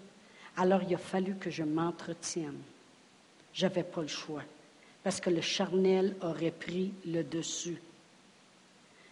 Alors, 0.58 0.82
il 0.84 0.94
a 0.96 0.98
fallu 0.98 1.36
que 1.36 1.50
je 1.50 1.64
m'entretienne. 1.64 2.58
Je 3.54 3.66
n'avais 3.66 3.84
pas 3.84 4.02
le 4.02 4.08
choix 4.08 4.44
parce 5.06 5.22
que 5.22 5.30
le 5.30 5.42
charnel 5.42 6.16
aurait 6.22 6.52
pris 6.52 6.92
le 7.06 7.24
dessus. 7.24 7.78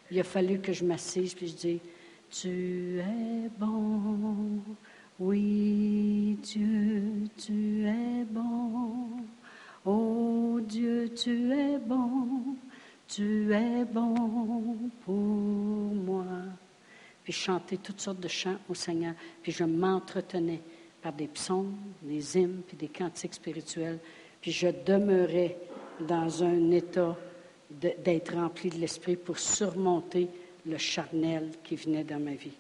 Il 0.10 0.20
a 0.20 0.24
fallu 0.24 0.60
que 0.60 0.74
je 0.74 0.84
m'assise 0.84 1.36
puis 1.36 1.48
je 1.48 1.56
dis 1.56 1.80
Tu 2.32 3.00
es 3.00 3.50
bon, 3.60 4.60
oui, 5.20 6.38
Dieu, 6.42 7.04
tu 7.38 7.86
es 7.86 8.26
bon. 8.26 9.08
Oh 9.86 10.60
Dieu, 10.62 11.14
tu 11.14 11.52
es 11.52 11.78
bon, 11.78 12.56
tu 13.08 13.54
es 13.54 13.86
bon 13.86 14.78
pour 15.06 15.14
moi. 15.14 16.26
Puis 17.24 17.34
chanter 17.34 17.78
toutes 17.78 18.02
sortes 18.02 18.20
de 18.20 18.28
chants 18.28 18.58
au 18.70 18.74
Seigneur. 18.74 19.14
Puis 19.42 19.52
je 19.52 19.64
m'entretenais 19.64 20.62
par 21.02 21.14
des 21.14 21.28
psaumes, 21.28 21.76
des 22.02 22.38
hymnes, 22.38 22.62
puis 22.68 22.78
des 22.78 22.88
cantiques 22.88 23.34
spirituels. 23.34 24.00
Puis 24.42 24.52
je 24.52 24.68
demeurais 24.86 25.58
dans 26.00 26.44
un 26.44 26.72
état 26.72 27.16
d'être 27.70 28.36
rempli 28.36 28.70
de 28.70 28.78
l'Esprit 28.78 29.16
pour 29.16 29.40
surmonter 29.40 30.28
le 30.66 30.78
charnel 30.78 31.50
qui 31.64 31.76
venait 31.76 32.04
dans 32.04 32.20
ma 32.20 32.34
vie. 32.34 32.52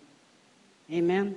Amen. 0.91 1.34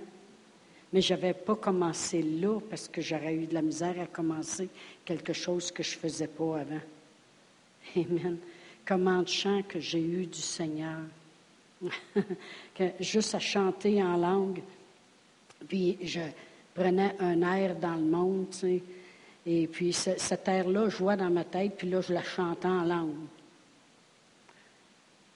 Mais 0.92 1.00
je 1.00 1.14
n'avais 1.14 1.34
pas 1.34 1.56
commencé 1.56 2.22
là 2.22 2.58
parce 2.70 2.88
que 2.88 3.00
j'aurais 3.00 3.34
eu 3.34 3.46
de 3.46 3.54
la 3.54 3.62
misère 3.62 4.00
à 4.00 4.06
commencer 4.06 4.68
quelque 5.04 5.32
chose 5.32 5.70
que 5.70 5.82
je 5.82 5.96
ne 5.96 6.00
faisais 6.00 6.28
pas 6.28 6.60
avant. 6.60 6.80
Amen. 7.96 8.38
Comment 8.86 9.22
de 9.22 9.28
chant 9.28 9.62
que 9.62 9.80
j'ai 9.80 10.00
eu 10.00 10.26
du 10.26 10.40
Seigneur. 10.40 11.00
juste 13.00 13.34
à 13.34 13.40
chanter 13.40 14.02
en 14.02 14.16
langue. 14.16 14.62
Puis 15.68 15.98
je 16.02 16.20
prenais 16.74 17.16
un 17.18 17.42
air 17.42 17.74
dans 17.76 17.94
le 17.94 18.04
monde, 18.04 18.46
tu 18.50 18.58
sais, 18.58 18.82
et 19.48 19.68
puis, 19.68 19.92
cette 19.92 20.48
air-là 20.48 20.88
jouait 20.88 21.16
dans 21.16 21.30
ma 21.30 21.44
tête, 21.44 21.74
puis 21.78 21.88
là, 21.88 22.00
je 22.00 22.12
la 22.12 22.22
chantais 22.24 22.66
en 22.66 22.82
langue. 22.82 23.14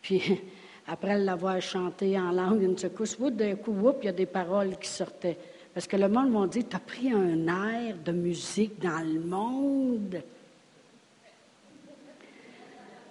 Puis, 0.02 0.20
après 0.88 1.16
l'avoir 1.16 1.62
chanté 1.62 2.18
en 2.18 2.32
langue 2.32 2.60
une 2.60 2.76
secousse, 2.76 3.16
d'un 3.20 3.54
coup, 3.54 3.72
il 4.02 4.06
y 4.06 4.08
a 4.08 4.12
des 4.12 4.26
paroles 4.26 4.76
qui 4.78 4.88
sortaient. 4.88 5.38
Parce 5.72 5.86
que 5.86 5.96
le 5.96 6.08
monde 6.08 6.32
m'a 6.32 6.48
dit, 6.48 6.64
tu 6.64 6.74
as 6.74 6.80
pris 6.80 7.12
un 7.12 7.46
air 7.46 7.94
de 8.04 8.10
musique 8.10 8.80
dans 8.80 8.98
le 8.98 9.20
monde. 9.20 10.20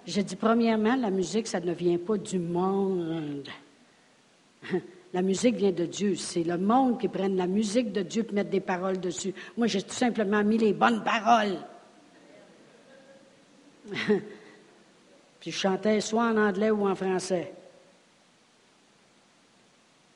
J'ai 0.06 0.22
dit, 0.22 0.36
premièrement, 0.36 0.96
la 0.96 1.10
musique, 1.10 1.46
ça 1.46 1.60
ne 1.60 1.72
vient 1.72 1.98
pas 1.98 2.16
du 2.16 2.38
monde. 2.38 3.48
La 5.12 5.22
musique 5.22 5.56
vient 5.56 5.72
de 5.72 5.86
Dieu. 5.86 6.14
C'est 6.14 6.44
le 6.44 6.56
monde 6.56 7.00
qui 7.00 7.08
prend 7.08 7.26
la 7.26 7.48
musique 7.48 7.90
de 7.90 8.02
Dieu 8.02 8.24
et 8.30 8.32
mettre 8.32 8.50
des 8.50 8.60
paroles 8.60 9.00
dessus. 9.00 9.34
Moi, 9.56 9.66
j'ai 9.66 9.82
tout 9.82 9.92
simplement 9.92 10.44
mis 10.44 10.56
les 10.56 10.72
bonnes 10.72 11.02
paroles. 11.02 11.58
Puis 15.40 15.50
je 15.50 15.58
chantais 15.58 16.00
soit 16.00 16.26
en 16.26 16.36
anglais 16.36 16.70
ou 16.70 16.86
en 16.86 16.94
français. 16.94 17.52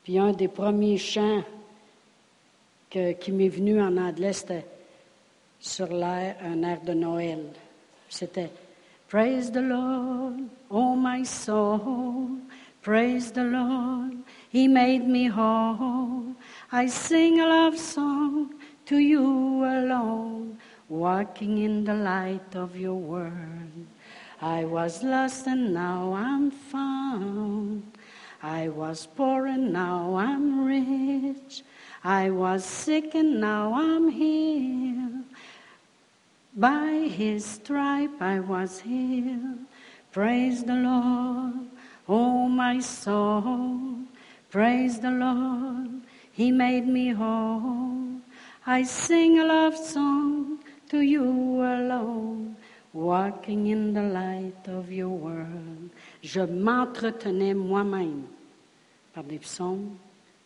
Puis 0.03 0.17
un 0.17 0.31
des 0.31 0.47
premiers 0.47 0.97
chants 0.97 1.43
qui 2.89 3.31
m'est 3.33 3.49
venu 3.49 3.81
en 3.81 3.97
anglais, 3.97 4.31
c'était 4.31 4.65
sur 5.59 5.87
l'air, 5.87 6.37
un 6.41 6.63
air 6.63 6.79
de 6.81 6.93
Noël. 6.93 7.43
C'était 8.07 8.49
Praise 9.15 9.49
the 9.49 9.61
Lord, 9.61 10.49
oh 10.69 10.93
my 10.93 11.23
soul, 11.23 12.31
praise 12.81 13.31
the 13.31 13.45
Lord, 13.45 14.17
He 14.49 14.67
made 14.67 15.07
me 15.07 15.27
whole. 15.27 16.35
I 16.69 16.87
sing 16.87 17.39
a 17.39 17.47
love 17.47 17.77
song 17.79 18.55
to 18.87 18.97
you 18.97 19.63
alone, 19.63 20.57
walking 20.89 21.59
in 21.59 21.85
the 21.85 21.93
light 21.93 22.57
of 22.57 22.75
your 22.75 22.99
word. 22.99 23.87
I 24.41 24.65
was 24.65 25.01
lost 25.01 25.47
and 25.47 25.73
now 25.73 26.11
I'm 26.13 26.51
found. 26.51 27.97
I 28.43 28.67
was 28.67 29.05
poor 29.05 29.45
and 29.45 29.71
now 29.71 30.15
I'm 30.15 30.65
rich. 30.65 31.63
I 32.03 32.31
was 32.31 32.65
sick 32.65 33.15
and 33.15 33.39
now 33.39 33.75
I'm 33.75 34.09
healed. 34.09 35.23
By 36.55 37.09
his 37.11 37.43
stripe 37.43 38.21
I 38.21 38.39
was 38.39 38.79
healed. 38.79 39.59
Praise 40.13 40.63
the 40.63 40.75
Lord, 40.75 41.67
oh 42.07 42.47
my 42.47 42.79
soul. 42.79 43.95
Praise 44.49 44.99
the 44.99 45.11
Lord, 45.11 45.99
He 46.31 46.51
made 46.51 46.87
me 46.87 47.09
whole. 47.09 48.21
I 48.65 48.83
sing 48.83 49.39
a 49.39 49.43
love 49.43 49.75
song 49.75 50.59
to 50.87 51.01
you 51.01 51.23
alone, 51.59 52.55
walking 52.93 53.67
in 53.67 53.93
the 53.93 54.03
light 54.03 54.67
of 54.69 54.89
your 54.89 55.09
world. 55.09 55.89
Je 56.23 56.39
m'entretenais 56.39 57.53
moi-même 57.53 58.23
par 59.13 59.25
des 59.25 59.39
psaumes, 59.39 59.97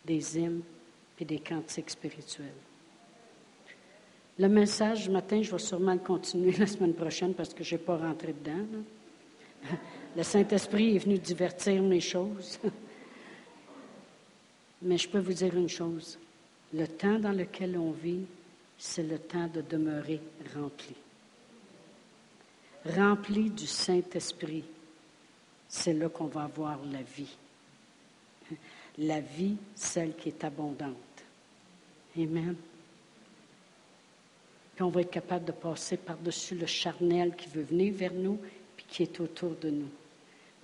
des 0.04 0.36
hymnes 0.36 0.62
et 1.20 1.24
des 1.24 1.38
cantiques 1.38 1.90
spirituels. 1.90 2.69
Le 4.40 4.48
message 4.48 5.02
du 5.02 5.10
matin, 5.10 5.42
je 5.42 5.50
vais 5.50 5.58
sûrement 5.58 5.92
le 5.92 5.98
continuer 5.98 6.52
la 6.58 6.66
semaine 6.66 6.94
prochaine 6.94 7.34
parce 7.34 7.52
que 7.52 7.62
je 7.62 7.74
n'ai 7.74 7.78
pas 7.82 7.98
rentré 7.98 8.32
dedans. 8.32 8.64
Le 10.16 10.22
Saint-Esprit 10.22 10.96
est 10.96 11.00
venu 11.00 11.18
divertir 11.18 11.82
mes 11.82 12.00
choses. 12.00 12.58
Mais 14.82 14.96
je 14.96 15.10
peux 15.10 15.18
vous 15.18 15.34
dire 15.34 15.54
une 15.54 15.68
chose, 15.68 16.18
le 16.72 16.88
temps 16.88 17.18
dans 17.18 17.32
lequel 17.32 17.76
on 17.76 17.90
vit, 17.90 18.24
c'est 18.78 19.02
le 19.02 19.18
temps 19.18 19.46
de 19.46 19.60
demeurer 19.60 20.22
rempli. 20.56 20.94
Rempli 22.86 23.50
du 23.50 23.66
Saint-Esprit, 23.66 24.64
c'est 25.68 25.92
là 25.92 26.08
qu'on 26.08 26.28
va 26.28 26.44
avoir 26.44 26.78
la 26.90 27.02
vie. 27.02 27.36
la 28.96 29.20
vie, 29.20 29.56
celle 29.74 30.16
qui 30.16 30.30
est 30.30 30.44
abondante. 30.44 30.96
Amen. 32.16 32.56
On 34.80 34.88
va 34.88 35.02
être 35.02 35.10
capable 35.10 35.44
de 35.44 35.52
passer 35.52 35.96
par-dessus 35.96 36.54
le 36.54 36.66
charnel 36.66 37.34
qui 37.36 37.48
veut 37.48 37.62
venir 37.62 37.92
vers 37.94 38.14
nous, 38.14 38.38
puis 38.76 38.86
qui 38.88 39.02
est 39.02 39.20
autour 39.20 39.54
de 39.60 39.70
nous. 39.70 39.90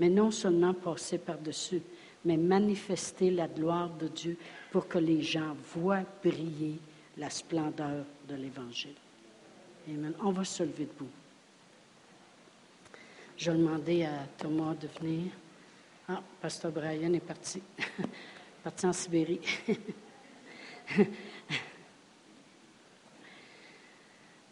Mais 0.01 0.09
non 0.09 0.31
seulement 0.31 0.73
passer 0.75 1.19
par-dessus, 1.19 1.83
mais 2.25 2.37
manifester 2.37 3.31
la 3.31 3.47
gloire 3.47 3.91
de 3.91 4.09
Dieu 4.09 4.37
pour 4.73 4.89
que 4.89 4.99
les 4.99 5.23
gens 5.23 5.57
voient 5.75 6.05
briller 6.23 6.79
la 7.17 7.31
splendeur 7.31 8.05
de 8.29 8.35
l'Évangile. 8.35 8.95
Amen. 9.89 10.12
On 10.23 10.33
va 10.33 10.45
se 10.45 10.62
lever 10.62 10.87
debout. 10.87 11.11
Je 13.37 13.51
demander 13.51 14.05
à 14.05 14.27
Thomas 14.39 14.75
de 14.75 14.89
venir. 14.99 15.31
Ah, 16.09 16.23
Pasteur 16.41 16.73
Brian 16.73 17.12
est 17.12 17.21
parti. 17.21 17.62
parti 18.64 18.87
en 18.87 18.93
Sibérie. 18.93 19.41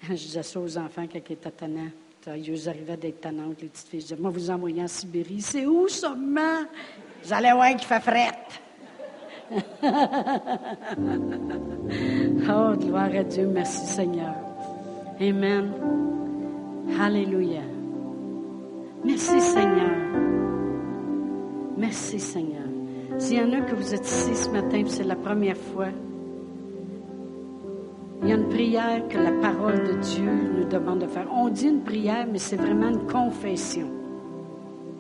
Je 0.09 0.15
disais 0.15 0.43
ça 0.43 0.61
aux 0.61 0.79
enfants 0.79 1.07
quand 1.11 1.21
ils 1.29 1.33
étaient 1.33 1.51
tannants. 1.51 1.91
Ils 2.27 2.69
arrivaient 2.69 2.97
d'être 2.97 3.21
tannantes, 3.21 3.61
les 3.61 3.69
petites 3.69 3.89
filles. 3.89 4.01
Je 4.01 4.07
disais, 4.07 4.21
moi, 4.21 4.31
vous 4.31 4.51
envoyez 4.51 4.83
en 4.83 4.89
Sibérie. 4.89 5.43
C'est 5.43 5.67
où, 5.67 5.89
seulement? 5.89 6.65
Vous 7.23 7.33
allez 7.33 7.53
voir 7.53 7.69
qu'il 7.71 7.81
fait 7.81 8.01
frette. 8.01 8.61
oh, 12.49 12.77
gloire 12.79 13.15
à 13.15 13.23
Dieu. 13.25 13.47
Merci, 13.47 13.87
Seigneur. 13.87 14.35
Amen. 15.21 15.71
Alléluia. 16.99 17.61
Merci, 19.05 19.41
Seigneur. 19.41 19.91
Merci, 21.77 22.19
Seigneur. 22.19 22.65
S'il 23.19 23.37
y 23.37 23.41
en 23.43 23.53
a 23.53 23.61
que 23.61 23.75
vous 23.75 23.95
êtes 23.95 24.07
ici 24.07 24.35
ce 24.35 24.49
matin, 24.49 24.83
c'est 24.87 25.05
la 25.05 25.17
première 25.17 25.59
fois, 25.59 25.89
il 28.25 28.31
y 28.31 28.33
a 28.33 28.37
une 28.37 28.49
prière 28.49 29.07
que 29.07 29.19
la 29.19 29.33
parole 29.33 29.85
de 29.85 29.93
Dieu 30.01 30.31
nous 30.57 30.65
demande 30.65 31.01
de 31.01 31.07
faire. 31.07 31.27
On 31.31 31.51
dit 31.51 31.69
une 31.69 31.83
prière, 31.83 32.27
mais 32.31 32.39
c'est 32.39 32.57
vraiment 32.57 32.89
une 32.89 33.07
confession. 33.07 33.87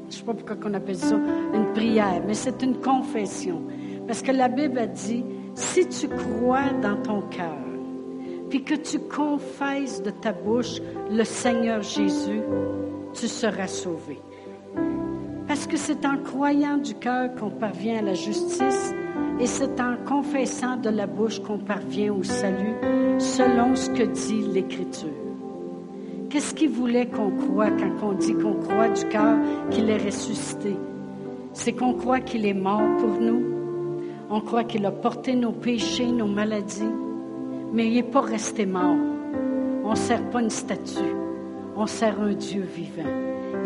Je 0.02 0.06
ne 0.06 0.12
sais 0.12 0.24
pas 0.24 0.34
pourquoi 0.34 0.56
on 0.66 0.74
appelle 0.74 0.96
ça 0.96 1.16
une 1.54 1.72
prière, 1.72 2.20
mais 2.26 2.34
c'est 2.34 2.62
une 2.62 2.76
confession. 2.76 3.62
Parce 4.06 4.20
que 4.20 4.30
la 4.30 4.48
Bible 4.48 4.78
a 4.78 4.86
dit, 4.86 5.24
si 5.54 5.88
tu 5.88 6.08
crois 6.08 6.68
dans 6.82 6.96
ton 6.96 7.22
cœur, 7.22 7.56
puis 8.50 8.62
que 8.62 8.74
tu 8.74 8.98
confesses 8.98 10.02
de 10.02 10.10
ta 10.10 10.32
bouche 10.32 10.82
le 11.10 11.24
Seigneur 11.24 11.80
Jésus, 11.80 12.42
tu 13.14 13.26
seras 13.26 13.68
sauvé. 13.68 14.20
Parce 15.48 15.66
que 15.66 15.78
c'est 15.78 16.04
en 16.04 16.18
croyant 16.18 16.76
du 16.76 16.94
cœur 16.94 17.34
qu'on 17.36 17.50
parvient 17.50 18.00
à 18.00 18.02
la 18.02 18.14
justice 18.14 18.92
et 19.40 19.46
c'est 19.46 19.80
en 19.80 19.96
confessant 20.06 20.76
de 20.76 20.90
la 20.90 21.06
bouche 21.06 21.40
qu'on 21.40 21.58
parvient 21.58 22.12
au 22.12 22.22
salut 22.22 22.74
selon 23.18 23.74
ce 23.76 23.90
que 23.90 24.02
dit 24.02 24.42
l'Écriture. 24.52 25.08
Qu'est-ce 26.30 26.54
qu'il 26.54 26.70
voulait 26.70 27.06
qu'on 27.06 27.30
croit 27.30 27.70
quand 27.70 28.08
on 28.08 28.12
dit 28.12 28.34
qu'on 28.34 28.54
croit 28.54 28.88
du 28.88 29.04
cœur 29.06 29.36
qu'il 29.70 29.88
est 29.88 30.04
ressuscité? 30.04 30.74
C'est 31.52 31.72
qu'on 31.72 31.92
croit 31.94 32.20
qu'il 32.20 32.44
est 32.44 32.54
mort 32.54 32.96
pour 32.98 33.20
nous. 33.20 33.42
On 34.30 34.40
croit 34.40 34.64
qu'il 34.64 34.84
a 34.84 34.90
porté 34.90 35.36
nos 35.36 35.52
péchés, 35.52 36.10
nos 36.10 36.26
maladies. 36.26 36.82
Mais 37.72 37.86
il 37.86 37.94
n'est 37.94 38.02
pas 38.02 38.20
resté 38.20 38.66
mort. 38.66 38.96
On 39.84 39.90
ne 39.90 39.96
sert 39.96 40.28
pas 40.30 40.42
une 40.42 40.50
statue. 40.50 41.14
On 41.76 41.86
sert 41.86 42.20
un 42.20 42.32
Dieu 42.32 42.62
vivant. 42.62 43.08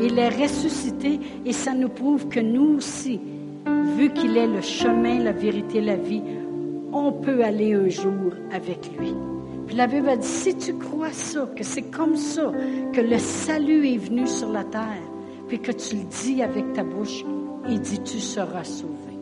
Il 0.01 0.19
est 0.19 0.29
ressuscité 0.29 1.19
et 1.47 1.53
ça 1.53 1.73
nous 1.73 1.89
prouve 1.89 2.29
que 2.29 2.41
nous 2.41 2.77
aussi, 2.77 3.19
vu 3.97 4.11
qu'il 4.11 4.37
est 4.37 4.47
le 4.47 4.61
chemin, 4.61 5.19
la 5.19 5.33
vérité, 5.33 5.81
la 5.81 5.97
vie, 5.97 6.23
on 6.93 7.13
peut 7.13 7.43
aller 7.43 7.75
un 7.75 7.89
jour 7.89 8.33
avec 8.53 8.91
lui. 8.99 9.15
Puis 9.69 9.77
la 9.77 9.87
Bible 9.87 10.09
a 10.09 10.17
dit, 10.17 10.27
si 10.27 10.57
tu 10.57 10.73
crois 10.75 11.13
ça, 11.13 11.47
que 11.55 11.63
c'est 11.63 11.83
comme 11.83 12.17
ça 12.17 12.51
que 12.95 13.03
le 13.03 13.19
salut 13.19 13.87
est 13.87 13.99
venu 13.99 14.27
sur 14.27 14.51
la 14.51 14.65
terre, 14.65 15.03
puis 15.47 15.61
que 15.61 15.73
tu 15.73 15.97
le 15.97 16.05
dis 16.05 16.43
avec 16.43 16.73
ta 16.73 16.83
bouche, 16.83 17.23
il 17.69 17.79
dit, 17.79 18.01
tu 18.03 18.19
seras 18.19 18.65
sauvé. 18.65 19.19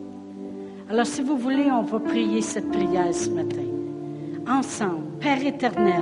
Alors 0.89 1.05
si 1.05 1.21
vous 1.21 1.35
voulez, 1.35 1.69
on 1.69 1.81
va 1.81 1.99
prier 1.99 2.41
cette 2.41 2.71
prière 2.71 3.13
ce 3.13 3.29
matin. 3.29 3.57
Ensemble, 4.49 5.03
Père 5.19 5.45
éternel, 5.45 6.01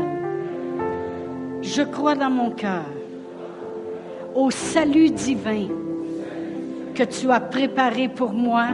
je 1.63 1.81
crois 1.81 2.13
dans 2.13 2.29
mon 2.29 2.51
cœur 2.51 2.85
au 4.35 4.51
salut 4.51 5.09
divin 5.09 5.67
que 6.93 7.03
tu 7.03 7.31
as 7.31 7.39
préparé 7.39 8.09
pour 8.09 8.31
moi 8.31 8.67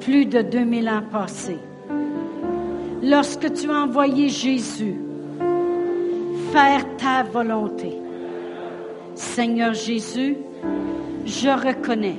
plus 0.00 0.26
de 0.26 0.42
2000 0.42 0.88
ans 0.90 1.02
passés. 1.10 1.58
Lorsque 3.02 3.52
tu 3.52 3.70
as 3.70 3.82
envoyé 3.82 4.28
Jésus 4.28 5.00
faire 6.52 6.84
ta 6.96 7.22
volonté, 7.22 7.92
Seigneur 9.14 9.74
Jésus, 9.74 10.36
je 11.24 11.48
reconnais 11.48 12.16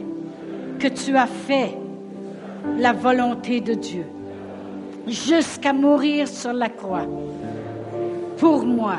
que 0.80 0.88
tu 0.88 1.16
as 1.16 1.28
fait 1.28 1.78
la 2.78 2.94
volonté 2.94 3.62
de 3.62 3.74
Dieu 3.74 4.06
jusqu'à 5.08 5.74
mourir 5.74 6.28
sur 6.28 6.54
la 6.54 6.70
croix 6.70 7.08
pour 8.38 8.66
moi. 8.66 8.98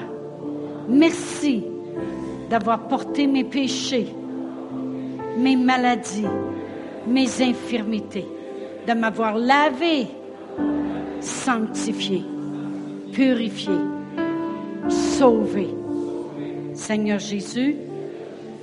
Merci 0.89 1.65
d'avoir 2.51 2.81
porté 2.89 3.27
mes 3.27 3.45
péchés 3.45 4.15
mes 5.37 5.57
maladies, 5.57 6.27
mes 7.07 7.43
infirmités, 7.43 8.27
de 8.87 8.93
m'avoir 8.93 9.37
lavé, 9.37 10.07
sanctifié, 11.23 12.23
purifié, 13.13 13.75
sauvé. 14.89 15.69
Seigneur 16.75 17.19
Jésus, 17.19 17.77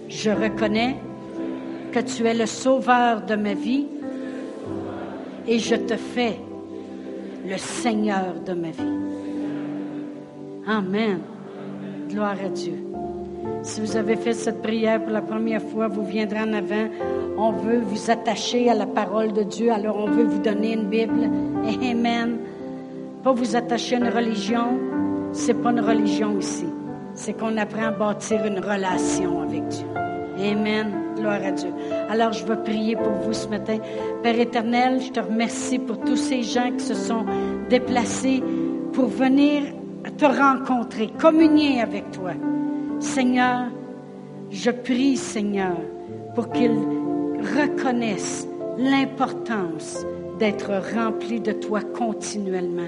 je 0.07 0.29
reconnais 0.29 0.97
que 1.91 1.99
tu 1.99 2.25
es 2.25 2.33
le 2.33 2.45
sauveur 2.45 3.21
de 3.21 3.35
ma 3.35 3.53
vie 3.53 3.87
et 5.47 5.59
je 5.59 5.75
te 5.75 5.95
fais 5.95 6.39
le 7.47 7.57
Seigneur 7.57 8.35
de 8.45 8.53
ma 8.53 8.69
vie. 8.69 8.99
Amen. 10.67 11.19
Gloire 12.09 12.37
à 12.45 12.49
Dieu. 12.49 12.83
Si 13.63 13.81
vous 13.81 13.95
avez 13.97 14.15
fait 14.15 14.33
cette 14.33 14.61
prière 14.61 15.01
pour 15.01 15.11
la 15.11 15.21
première 15.21 15.61
fois, 15.61 15.87
vous 15.87 16.05
viendrez 16.05 16.41
en 16.41 16.53
avant. 16.53 16.89
On 17.37 17.51
veut 17.51 17.79
vous 17.79 18.11
attacher 18.11 18.69
à 18.69 18.73
la 18.73 18.85
parole 18.85 19.33
de 19.33 19.43
Dieu, 19.43 19.71
alors 19.71 19.97
on 19.97 20.09
veut 20.09 20.25
vous 20.25 20.39
donner 20.39 20.73
une 20.73 20.89
Bible. 20.89 21.29
Amen. 21.81 22.38
Pas 23.23 23.33
vous 23.33 23.55
attacher 23.55 23.95
à 23.95 23.99
une 23.99 24.07
religion, 24.07 24.79
c'est 25.33 25.53
pas 25.53 25.71
une 25.71 25.81
religion 25.81 26.39
ici. 26.39 26.65
C'est 27.13 27.33
qu'on 27.33 27.57
apprend 27.57 27.87
à 27.87 27.91
bâtir 27.91 28.45
une 28.45 28.59
relation 28.59 29.41
avec 29.41 29.67
Dieu. 29.67 29.87
Amen. 30.39 30.87
Gloire 31.17 31.41
à 31.43 31.51
Dieu. 31.51 31.71
Alors, 32.09 32.31
je 32.31 32.45
vais 32.45 32.55
prier 32.55 32.95
pour 32.95 33.11
vous 33.11 33.33
ce 33.33 33.47
matin. 33.49 33.77
Père 34.23 34.39
éternel, 34.39 35.01
je 35.01 35.11
te 35.11 35.19
remercie 35.19 35.79
pour 35.79 35.99
tous 35.99 36.15
ces 36.15 36.43
gens 36.43 36.71
qui 36.71 36.85
se 36.85 36.93
sont 36.93 37.25
déplacés 37.69 38.41
pour 38.93 39.07
venir 39.07 39.63
te 40.17 40.25
rencontrer, 40.25 41.09
communier 41.19 41.81
avec 41.81 42.11
toi. 42.11 42.31
Seigneur, 42.99 43.65
je 44.49 44.71
prie, 44.71 45.17
Seigneur, 45.17 45.75
pour 46.35 46.49
qu'ils 46.51 46.77
reconnaissent 47.59 48.47
l'importance 48.77 50.05
d'être 50.39 50.71
remplis 50.95 51.41
de 51.41 51.51
toi 51.51 51.81
continuellement. 51.81 52.87